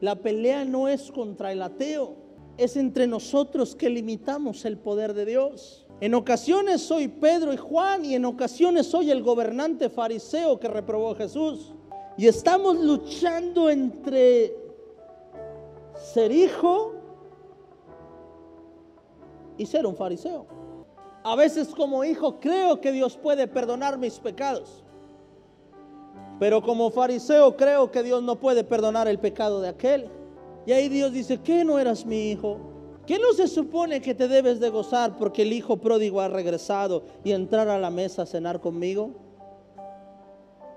la 0.00 0.16
pelea 0.16 0.64
no 0.64 0.88
es 0.88 1.10
contra 1.10 1.52
el 1.52 1.60
ateo, 1.60 2.16
es 2.56 2.76
entre 2.76 3.06
nosotros 3.06 3.74
que 3.74 3.90
limitamos 3.90 4.64
el 4.64 4.78
poder 4.78 5.12
de 5.12 5.26
Dios. 5.26 5.86
En 6.00 6.14
ocasiones 6.14 6.80
soy 6.80 7.08
Pedro 7.08 7.52
y 7.52 7.56
Juan 7.56 8.04
y 8.04 8.14
en 8.14 8.24
ocasiones 8.24 8.86
soy 8.86 9.10
el 9.10 9.22
gobernante 9.22 9.90
fariseo 9.90 10.58
que 10.58 10.68
reprobó 10.68 11.10
a 11.10 11.16
Jesús. 11.16 11.74
Y 12.16 12.26
estamos 12.26 12.78
luchando 12.78 13.70
entre 13.70 14.54
ser 15.94 16.32
hijo 16.32 16.99
y 19.60 19.66
ser 19.66 19.86
un 19.86 19.94
fariseo. 19.94 20.46
A 21.22 21.36
veces 21.36 21.68
como 21.68 22.02
hijo 22.02 22.40
creo 22.40 22.80
que 22.80 22.92
Dios 22.92 23.18
puede 23.18 23.46
perdonar 23.46 23.98
mis 23.98 24.18
pecados. 24.18 24.82
Pero 26.38 26.62
como 26.62 26.90
fariseo 26.90 27.58
creo 27.58 27.90
que 27.90 28.02
Dios 28.02 28.22
no 28.22 28.36
puede 28.36 28.64
perdonar 28.64 29.06
el 29.06 29.18
pecado 29.18 29.60
de 29.60 29.68
aquel. 29.68 30.08
Y 30.64 30.72
ahí 30.72 30.88
Dios 30.88 31.12
dice, 31.12 31.36
¿qué 31.42 31.62
no 31.62 31.78
eras 31.78 32.06
mi 32.06 32.30
hijo? 32.30 32.58
¿Qué 33.06 33.18
no 33.18 33.34
se 33.34 33.48
supone 33.48 34.00
que 34.00 34.14
te 34.14 34.28
debes 34.28 34.60
de 34.60 34.70
gozar 34.70 35.18
porque 35.18 35.42
el 35.42 35.52
hijo 35.52 35.76
pródigo 35.76 36.22
ha 36.22 36.28
regresado 36.28 37.02
y 37.22 37.32
entrar 37.32 37.68
a 37.68 37.78
la 37.78 37.90
mesa 37.90 38.22
a 38.22 38.26
cenar 38.26 38.62
conmigo? 38.62 39.10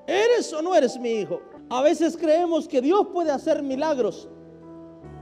¿Eres 0.06 0.52
o 0.52 0.62
no 0.62 0.76
eres 0.76 1.00
mi 1.00 1.12
hijo? 1.12 1.40
A 1.70 1.82
veces 1.82 2.18
creemos 2.18 2.68
que 2.68 2.82
Dios 2.82 3.08
puede 3.14 3.32
hacer 3.32 3.64
milagros, 3.64 4.28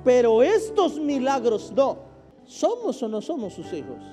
pero 0.03 0.41
estos 0.41 0.97
milagros 0.97 1.71
no. 1.75 2.10
¿Somos 2.51 3.01
o 3.01 3.07
no 3.07 3.21
somos 3.21 3.53
sus 3.53 3.71
hijos? 3.73 4.03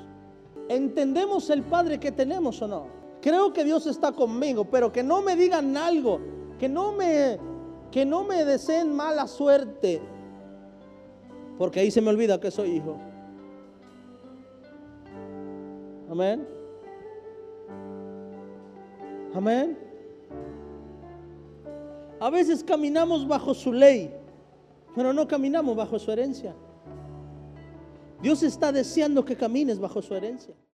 ¿Entendemos 0.69 1.51
el 1.51 1.63
Padre 1.63 1.99
que 1.99 2.13
tenemos 2.13 2.61
o 2.63 2.69
no? 2.69 2.99
creo 3.21 3.53
que 3.53 3.65
Dios 3.65 3.87
está 3.87 4.13
conmigo, 4.13 4.65
pero 4.65 4.93
que 4.93 5.03
no 5.03 5.23
me 5.23 5.37
digan 5.37 5.77
algo, 5.77 6.21
que 6.59 6.69
no 6.69 6.93
me, 6.93 7.39
que 7.91 8.05
no 8.05 8.25
me 8.25 8.45
deseen 8.45 8.95
mala 8.95 9.27
suerte, 9.27 10.01
porque 11.57 11.81
ahí 11.81 11.91
se 11.91 12.01
me 12.01 12.11
olvida 12.11 12.41
que 12.41 12.51
soy 12.51 12.77
hijo. 12.77 12.97
Amén. 16.11 16.47
Amén. 19.35 19.79
A 22.21 22.31
veces 22.31 22.65
caminamos 22.65 23.27
bajo 23.27 23.55
su 23.55 23.73
ley, 23.73 24.13
pero 24.95 25.13
no 25.13 25.29
caminamos 25.29 25.77
bajo 25.77 25.99
su 25.99 26.11
herencia. 26.11 26.55
Dios 28.21 28.43
está 28.43 28.73
deseando 28.73 29.25
que 29.25 29.37
camines 29.37 29.79
bajo 29.79 30.03
su 30.03 30.15
herencia. 30.15 30.55